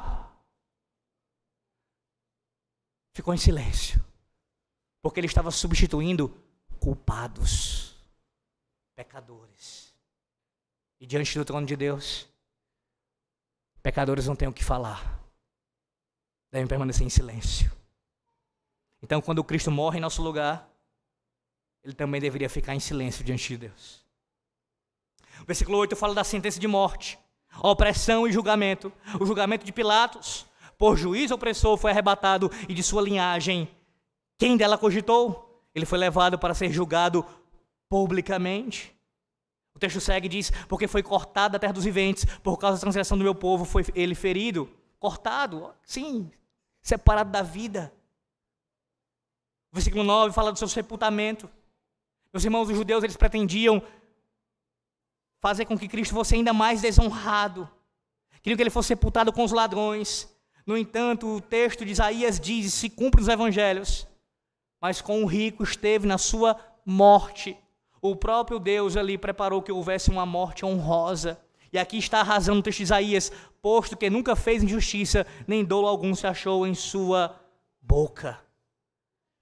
[3.16, 4.03] Ficou em silêncio,
[5.01, 6.36] porque ele estava substituindo
[6.82, 7.95] culpados,
[8.93, 9.42] pecadores.
[11.03, 12.29] E diante do trono de Deus,
[13.81, 15.21] pecadores não têm o que falar,
[16.49, 17.69] devem permanecer em silêncio.
[19.01, 20.65] Então, quando Cristo morre em nosso lugar,
[21.83, 24.05] ele também deveria ficar em silêncio diante de Deus.
[25.41, 27.19] O versículo 8 fala da sentença de morte,
[27.61, 28.89] opressão e julgamento.
[29.19, 30.45] O julgamento de Pilatos,
[30.77, 33.69] por juiz opressor, foi arrebatado e de sua linhagem,
[34.37, 35.67] quem dela cogitou?
[35.75, 37.25] Ele foi levado para ser julgado
[37.89, 38.92] publicamente.
[39.76, 42.82] O texto segue e diz: Porque foi cortado da terra dos viventes, por causa da
[42.82, 44.69] transgressão do meu povo, foi ele ferido.
[44.99, 46.32] Cortado, sim,
[46.82, 47.93] separado da vida.
[49.71, 51.49] O versículo 9 fala do seu sepultamento.
[52.32, 53.82] Meus irmãos, os judeus, eles pretendiam
[55.41, 57.69] fazer com que Cristo fosse ainda mais desonrado.
[58.41, 60.30] Queriam que ele fosse sepultado com os ladrões.
[60.65, 64.07] No entanto, o texto de Isaías diz: se cumpre os evangelhos,
[64.82, 67.57] mas com o rico esteve na sua morte.
[68.05, 71.39] O próprio Deus ali preparou que houvesse uma morte honrosa.
[71.71, 73.31] E aqui está a razão no texto de Isaías:
[73.61, 77.33] posto que nunca fez injustiça, nem dolo algum se achou em sua
[77.81, 78.37] boca.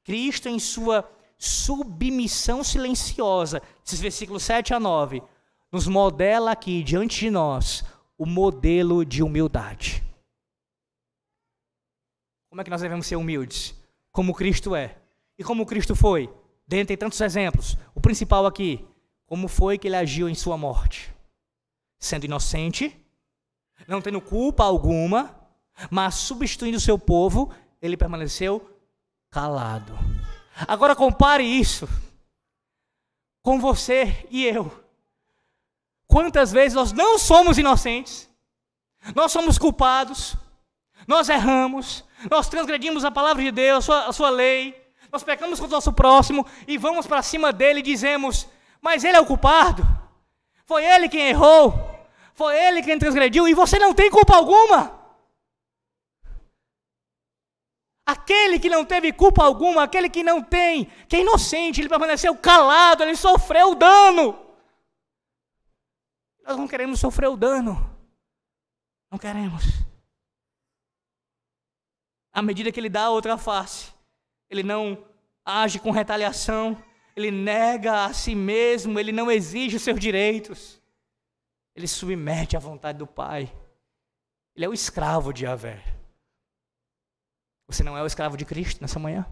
[0.03, 1.09] Cristo, em sua
[1.39, 5.23] submissão silenciosa, esses versículos 7 a 9,
[5.71, 7.83] nos modela aqui diante de nós
[8.15, 10.03] o modelo de humildade.
[12.47, 13.73] Como é que nós devemos ser humildes?
[14.11, 14.97] Como Cristo é.
[15.35, 16.29] E como Cristo foi?
[16.71, 18.87] Dentre tantos exemplos, o principal aqui,
[19.25, 21.13] como foi que ele agiu em sua morte?
[21.99, 22.97] Sendo inocente,
[23.85, 25.37] não tendo culpa alguma,
[25.89, 28.73] mas substituindo o seu povo, ele permaneceu
[29.29, 29.99] calado.
[30.65, 31.89] Agora compare isso
[33.41, 34.71] com você e eu.
[36.07, 38.29] Quantas vezes nós não somos inocentes,
[39.13, 40.37] nós somos culpados,
[41.05, 44.80] nós erramos, nós transgredimos a palavra de Deus, a sua, a sua lei,
[45.11, 48.47] nós pecamos com o nosso próximo e vamos para cima dele e dizemos:
[48.79, 49.83] Mas ele é o culpado,
[50.65, 51.73] foi ele quem errou,
[52.33, 54.99] foi ele quem transgrediu e você não tem culpa alguma.
[58.05, 62.35] Aquele que não teve culpa alguma, aquele que não tem, que é inocente, ele permaneceu
[62.35, 64.37] calado, ele sofreu dano.
[66.43, 67.89] Nós não queremos sofrer o dano.
[69.09, 69.63] Não queremos.
[72.33, 73.93] À medida que ele dá a outra face,
[74.51, 75.05] ele não
[75.45, 76.77] age com retaliação,
[77.15, 80.81] ele nega a si mesmo, ele não exige os seus direitos.
[81.73, 83.51] Ele submete à vontade do Pai.
[84.53, 85.81] Ele é o escravo de Yahvé.
[87.65, 89.25] Você não é o escravo de Cristo nessa manhã?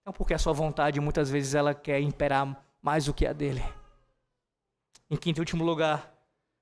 [0.00, 3.62] Então, porque a sua vontade muitas vezes ela quer imperar mais do que a dele.
[5.10, 6.14] Em quinto e último lugar,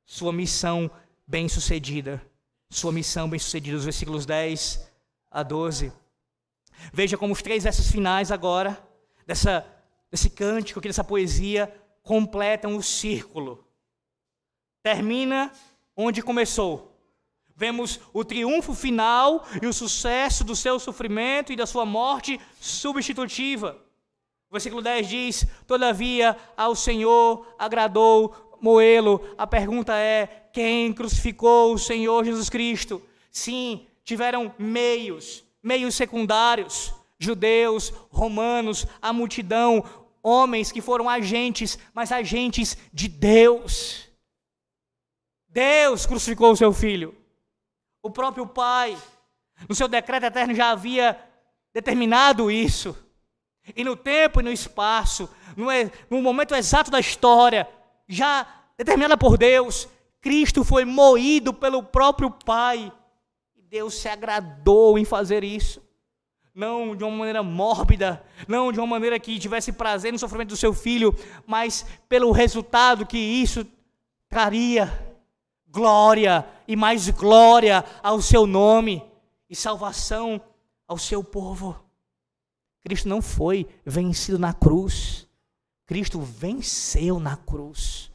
[0.07, 0.91] sua missão
[1.27, 2.23] bem-sucedida.
[2.71, 4.91] Sua missão bem-sucedida, os versículos 10
[5.31, 5.93] a 12.
[6.93, 8.83] Veja como os três versos finais agora,
[9.27, 9.67] dessa,
[10.11, 11.73] desse cântico, dessa poesia,
[12.03, 13.65] completam o círculo.
[14.83, 15.53] Termina
[15.97, 16.91] onde começou.
[17.55, 23.77] Vemos o triunfo final e o sucesso do seu sofrimento e da sua morte substitutiva.
[24.49, 29.21] O versículo 10 diz: Todavia ao Senhor agradou moê-lo.
[29.37, 33.03] A pergunta é: quem crucificou o Senhor Jesus Cristo?
[33.31, 39.85] Sim, tiveram meios, meios secundários, judeus, romanos, a multidão,
[40.23, 44.09] homens que foram agentes, mas agentes de Deus.
[45.49, 47.15] Deus crucificou o seu filho.
[48.03, 48.97] O próprio Pai,
[49.69, 51.19] no seu decreto eterno, já havia
[51.75, 52.97] determinado isso.
[53.77, 55.67] E no tempo e no espaço, no,
[56.09, 57.69] no momento exato da história,
[58.09, 58.47] já
[58.77, 59.89] determinada por Deus,
[60.21, 62.93] Cristo foi moído pelo próprio Pai.
[63.71, 65.81] Deus se agradou em fazer isso.
[66.53, 70.57] Não de uma maneira mórbida, não de uma maneira que tivesse prazer no sofrimento do
[70.57, 71.15] seu filho,
[71.47, 73.65] mas pelo resultado que isso
[74.29, 75.15] traria
[75.69, 79.05] glória e mais glória ao seu nome
[79.49, 80.41] e salvação
[80.89, 81.81] ao seu povo.
[82.83, 85.29] Cristo não foi vencido na cruz.
[85.87, 88.11] Cristo venceu na cruz.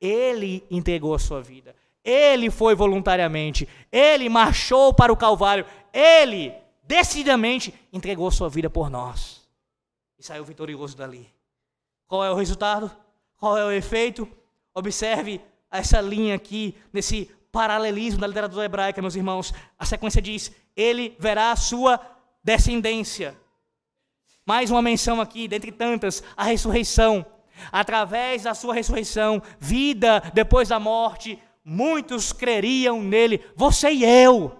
[0.00, 1.74] Ele entregou a sua vida.
[2.04, 3.68] Ele foi voluntariamente.
[3.90, 5.66] Ele marchou para o Calvário.
[5.92, 9.48] Ele decididamente entregou sua vida por nós.
[10.18, 11.32] E saiu vitorioso dali.
[12.06, 12.90] Qual é o resultado?
[13.38, 14.28] Qual é o efeito?
[14.74, 15.40] Observe
[15.70, 19.52] essa linha aqui, nesse paralelismo da literatura hebraica, meus irmãos.
[19.78, 22.00] A sequência diz: Ele verá a sua
[22.42, 23.36] descendência.
[24.44, 27.24] Mais uma menção aqui, dentre tantas, a ressurreição.
[27.70, 34.56] Através da sua ressurreição, vida depois da morte, muitos creriam nele, você e eu.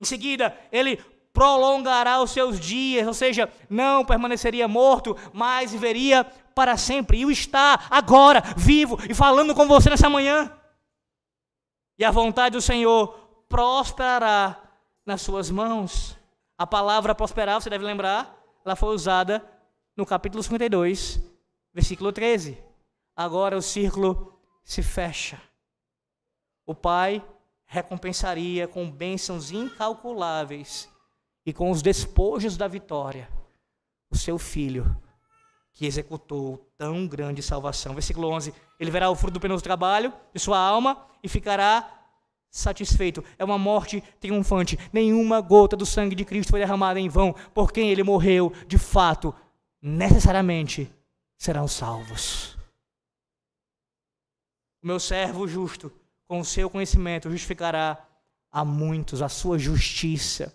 [0.00, 0.96] Em seguida, ele
[1.32, 6.24] prolongará os seus dias, ou seja, não permaneceria morto, mas viveria
[6.54, 7.18] para sempre.
[7.18, 10.50] E o está agora, vivo e falando com você nessa manhã.
[11.98, 13.08] E a vontade do Senhor
[13.48, 14.62] prosperará
[15.04, 16.18] nas suas mãos.
[16.58, 18.34] A palavra prosperar, você deve lembrar,
[18.64, 19.44] ela foi usada
[19.94, 21.20] no capítulo 52,
[21.72, 22.62] versículo 13.
[23.14, 25.40] Agora o círculo se fecha.
[26.66, 27.24] O Pai
[27.64, 30.88] recompensaria com bênçãos incalculáveis
[31.44, 33.28] e com os despojos da vitória
[34.10, 34.96] o seu filho
[35.72, 37.92] que executou tão grande salvação.
[37.92, 41.92] Versículo 11: Ele verá o fruto do penoso trabalho de sua alma e ficará
[42.50, 43.22] satisfeito.
[43.38, 44.78] É uma morte triunfante.
[44.92, 47.34] Nenhuma gota do sangue de Cristo foi derramada em vão.
[47.52, 49.34] Por quem ele morreu, de fato,
[49.82, 50.90] necessariamente
[51.36, 52.56] serão salvos.
[54.82, 55.92] O meu servo justo,
[56.26, 58.04] com o seu conhecimento, justificará
[58.50, 60.54] a muitos, a sua justiça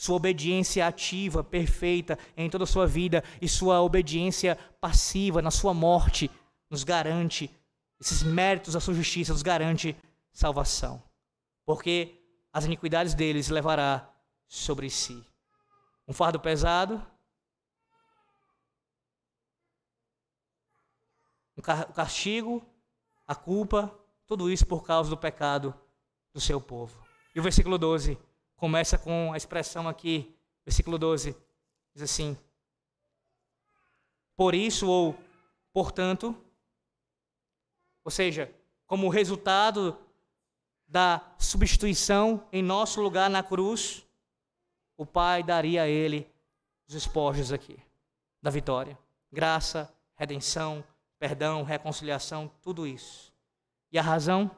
[0.00, 5.74] sua obediência ativa, perfeita em toda a sua vida e sua obediência passiva na sua
[5.74, 6.30] morte
[6.70, 7.54] nos garante,
[8.00, 9.94] esses méritos da sua justiça nos garante
[10.32, 11.02] salvação.
[11.66, 12.18] Porque
[12.50, 14.10] as iniquidades deles levará
[14.48, 15.22] sobre si.
[16.08, 17.06] Um fardo pesado,
[21.58, 22.64] o castigo,
[23.26, 23.94] a culpa,
[24.30, 25.74] tudo isso por causa do pecado
[26.32, 26.96] do seu povo.
[27.34, 28.16] E o versículo 12
[28.54, 30.32] começa com a expressão aqui,
[30.64, 31.36] versículo 12,
[31.92, 32.38] diz assim:
[34.36, 35.18] Por isso ou
[35.72, 36.32] portanto,
[38.04, 38.54] ou seja,
[38.86, 39.98] como resultado
[40.86, 44.06] da substituição em nosso lugar na cruz,
[44.96, 46.32] o Pai daria a ele
[46.86, 47.82] os espojos aqui
[48.40, 48.96] da vitória,
[49.32, 50.84] graça, redenção,
[51.18, 53.30] perdão, reconciliação, tudo isso.
[53.92, 54.50] E a razão?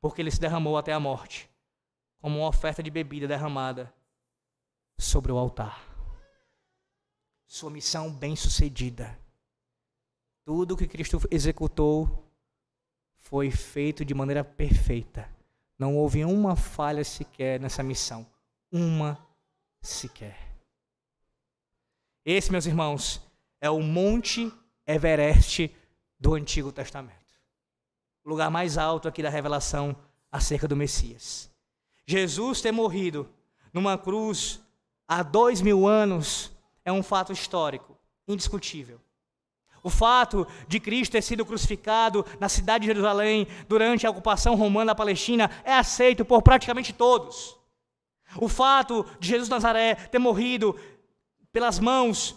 [0.00, 1.50] Porque ele se derramou até a morte
[2.22, 3.92] como uma oferta de bebida derramada
[4.96, 5.84] sobre o altar.
[7.44, 9.18] Sua missão bem-sucedida.
[10.44, 12.32] Tudo que Cristo executou
[13.18, 15.28] foi feito de maneira perfeita.
[15.76, 18.24] Não houve uma falha sequer nessa missão.
[18.70, 19.18] Uma
[19.80, 20.38] sequer.
[22.24, 23.20] Esse, meus irmãos,
[23.60, 24.52] é o Monte
[24.86, 25.74] Everest
[26.18, 27.21] do Antigo Testamento.
[28.24, 29.96] O lugar mais alto aqui da revelação
[30.30, 31.50] acerca do Messias.
[32.06, 33.28] Jesus ter morrido
[33.72, 34.60] numa cruz
[35.08, 36.52] há dois mil anos
[36.84, 37.96] é um fato histórico,
[38.26, 39.00] indiscutível.
[39.82, 44.92] O fato de Cristo ter sido crucificado na cidade de Jerusalém durante a ocupação romana
[44.92, 47.56] da Palestina é aceito por praticamente todos.
[48.36, 50.78] O fato de Jesus Nazaré ter morrido
[51.52, 52.36] pelas mãos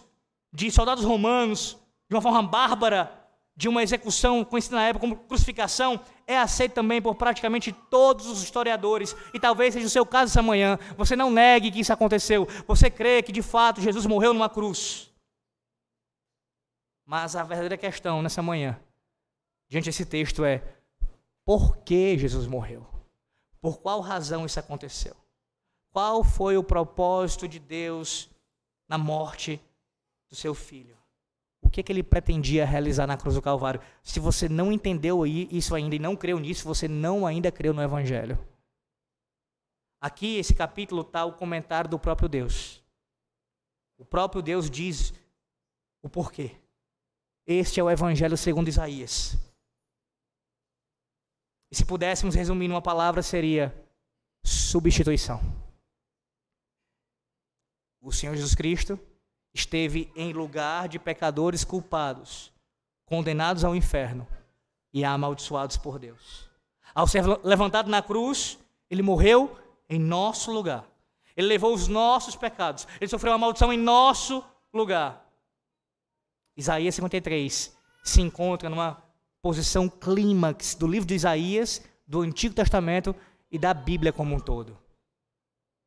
[0.51, 1.77] de soldados romanos
[2.09, 3.24] de uma forma bárbara,
[3.55, 8.43] de uma execução conhecida na época como crucificação, é aceito também por praticamente todos os
[8.43, 10.77] historiadores, e talvez seja o seu caso essa manhã.
[10.97, 15.09] Você não negue que isso aconteceu, você crê que de fato Jesus morreu numa cruz.
[17.05, 18.77] Mas a verdadeira questão nessa manhã,
[19.69, 20.61] diante desse texto, é:
[21.45, 22.85] por que Jesus morreu?
[23.61, 25.15] Por qual razão isso aconteceu?
[25.91, 28.29] Qual foi o propósito de Deus
[28.87, 29.61] na morte
[30.29, 30.97] do seu filho?
[31.65, 33.81] O que, é que ele pretendia realizar na cruz do Calvário?
[34.01, 37.81] Se você não entendeu isso ainda e não creu nisso, você não ainda creu no
[37.81, 38.39] Evangelho.
[39.99, 42.81] Aqui, esse capítulo, está o comentário do próprio Deus.
[43.97, 45.13] O próprio Deus diz
[46.01, 46.55] o porquê.
[47.47, 49.35] Este é o Evangelho segundo Isaías.
[51.71, 53.75] E se pudéssemos resumir numa palavra, seria
[54.45, 55.41] substituição
[58.05, 58.99] o Senhor Jesus Cristo
[59.55, 62.51] esteve em lugar de pecadores culpados,
[63.05, 64.27] condenados ao inferno
[64.93, 66.49] e amaldiçoados por Deus.
[66.93, 69.57] Ao ser levantado na cruz, ele morreu
[69.89, 70.85] em nosso lugar.
[71.37, 72.85] Ele levou os nossos pecados.
[72.99, 74.43] Ele sofreu uma maldição em nosso
[74.73, 75.25] lugar.
[76.57, 79.01] Isaías 53 se encontra numa
[79.41, 83.15] posição clímax do livro de Isaías, do Antigo Testamento
[83.49, 84.77] e da Bíblia como um todo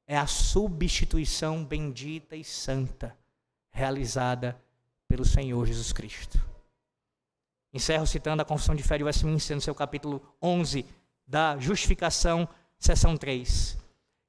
[0.09, 3.15] é a substituição bendita e santa
[3.79, 4.61] realizada
[5.07, 6.41] pelo Senhor Jesus Cristo.
[7.73, 10.85] Encerro citando a Confissão de Fé de Westminster no seu capítulo 11
[11.25, 13.79] da Justificação, seção 3.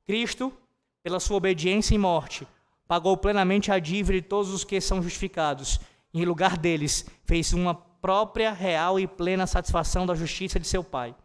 [0.06, 0.54] Cristo,
[1.02, 2.48] pela sua obediência e morte,
[2.88, 5.80] pagou plenamente a dívida de todos os que são justificados.
[6.14, 10.84] E, em lugar deles, fez uma própria, real e plena satisfação da justiça de seu
[10.84, 11.16] Pai.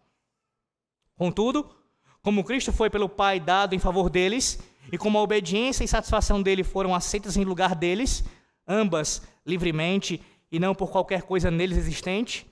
[1.15, 1.69] Contudo,
[2.23, 4.59] como Cristo foi pelo Pai dado em favor deles,
[4.93, 8.25] e como a obediência e satisfação dele foram aceitas em lugar deles,
[8.67, 10.21] ambas livremente
[10.51, 12.47] e não por qualquer coisa neles existente,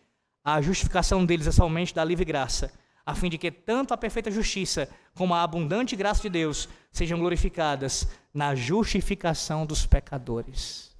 [0.45, 2.72] a justificação deles é somente da livre graça,
[3.07, 7.18] a fim de que tanto a perfeita justiça como a abundante graça de Deus sejam
[7.18, 10.97] glorificadas na justificação dos pecadores.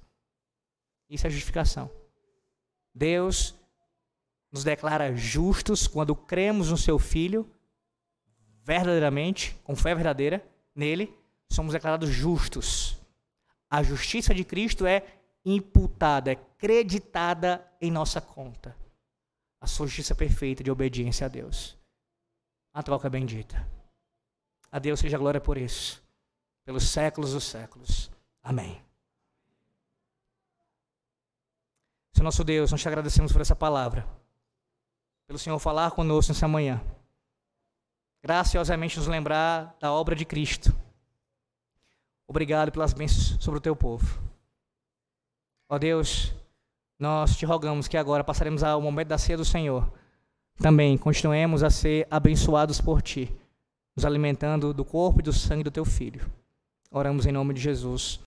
[1.09, 1.89] Isso é justificação.
[2.93, 3.55] Deus
[4.51, 7.49] nos declara justos quando cremos no seu Filho
[8.63, 11.13] verdadeiramente, com fé verdadeira nele,
[11.53, 12.97] somos declarados justos.
[13.69, 15.05] A justiça de Cristo é
[15.45, 18.75] imputada, é creditada em nossa conta.
[19.59, 21.77] A sua justiça perfeita de obediência a Deus.
[22.73, 23.67] A troca bendita.
[24.71, 26.03] A Deus seja glória por isso,
[26.65, 28.09] pelos séculos dos séculos.
[28.41, 28.81] Amém.
[32.13, 34.07] Senhor nosso Deus, nós te agradecemos por essa palavra,
[35.27, 36.81] pelo Senhor falar conosco nessa manhã
[38.23, 40.73] graciosamente nos lembrar da obra de Cristo.
[42.27, 44.21] Obrigado pelas bênçãos sobre o teu povo.
[45.69, 46.33] Ó Deus,
[46.99, 49.91] nós te rogamos que agora passaremos ao momento da ceia do Senhor.
[50.59, 53.33] Também continuemos a ser abençoados por ti,
[53.95, 56.31] nos alimentando do corpo e do sangue do teu filho.
[56.91, 58.21] Oramos em nome de Jesus.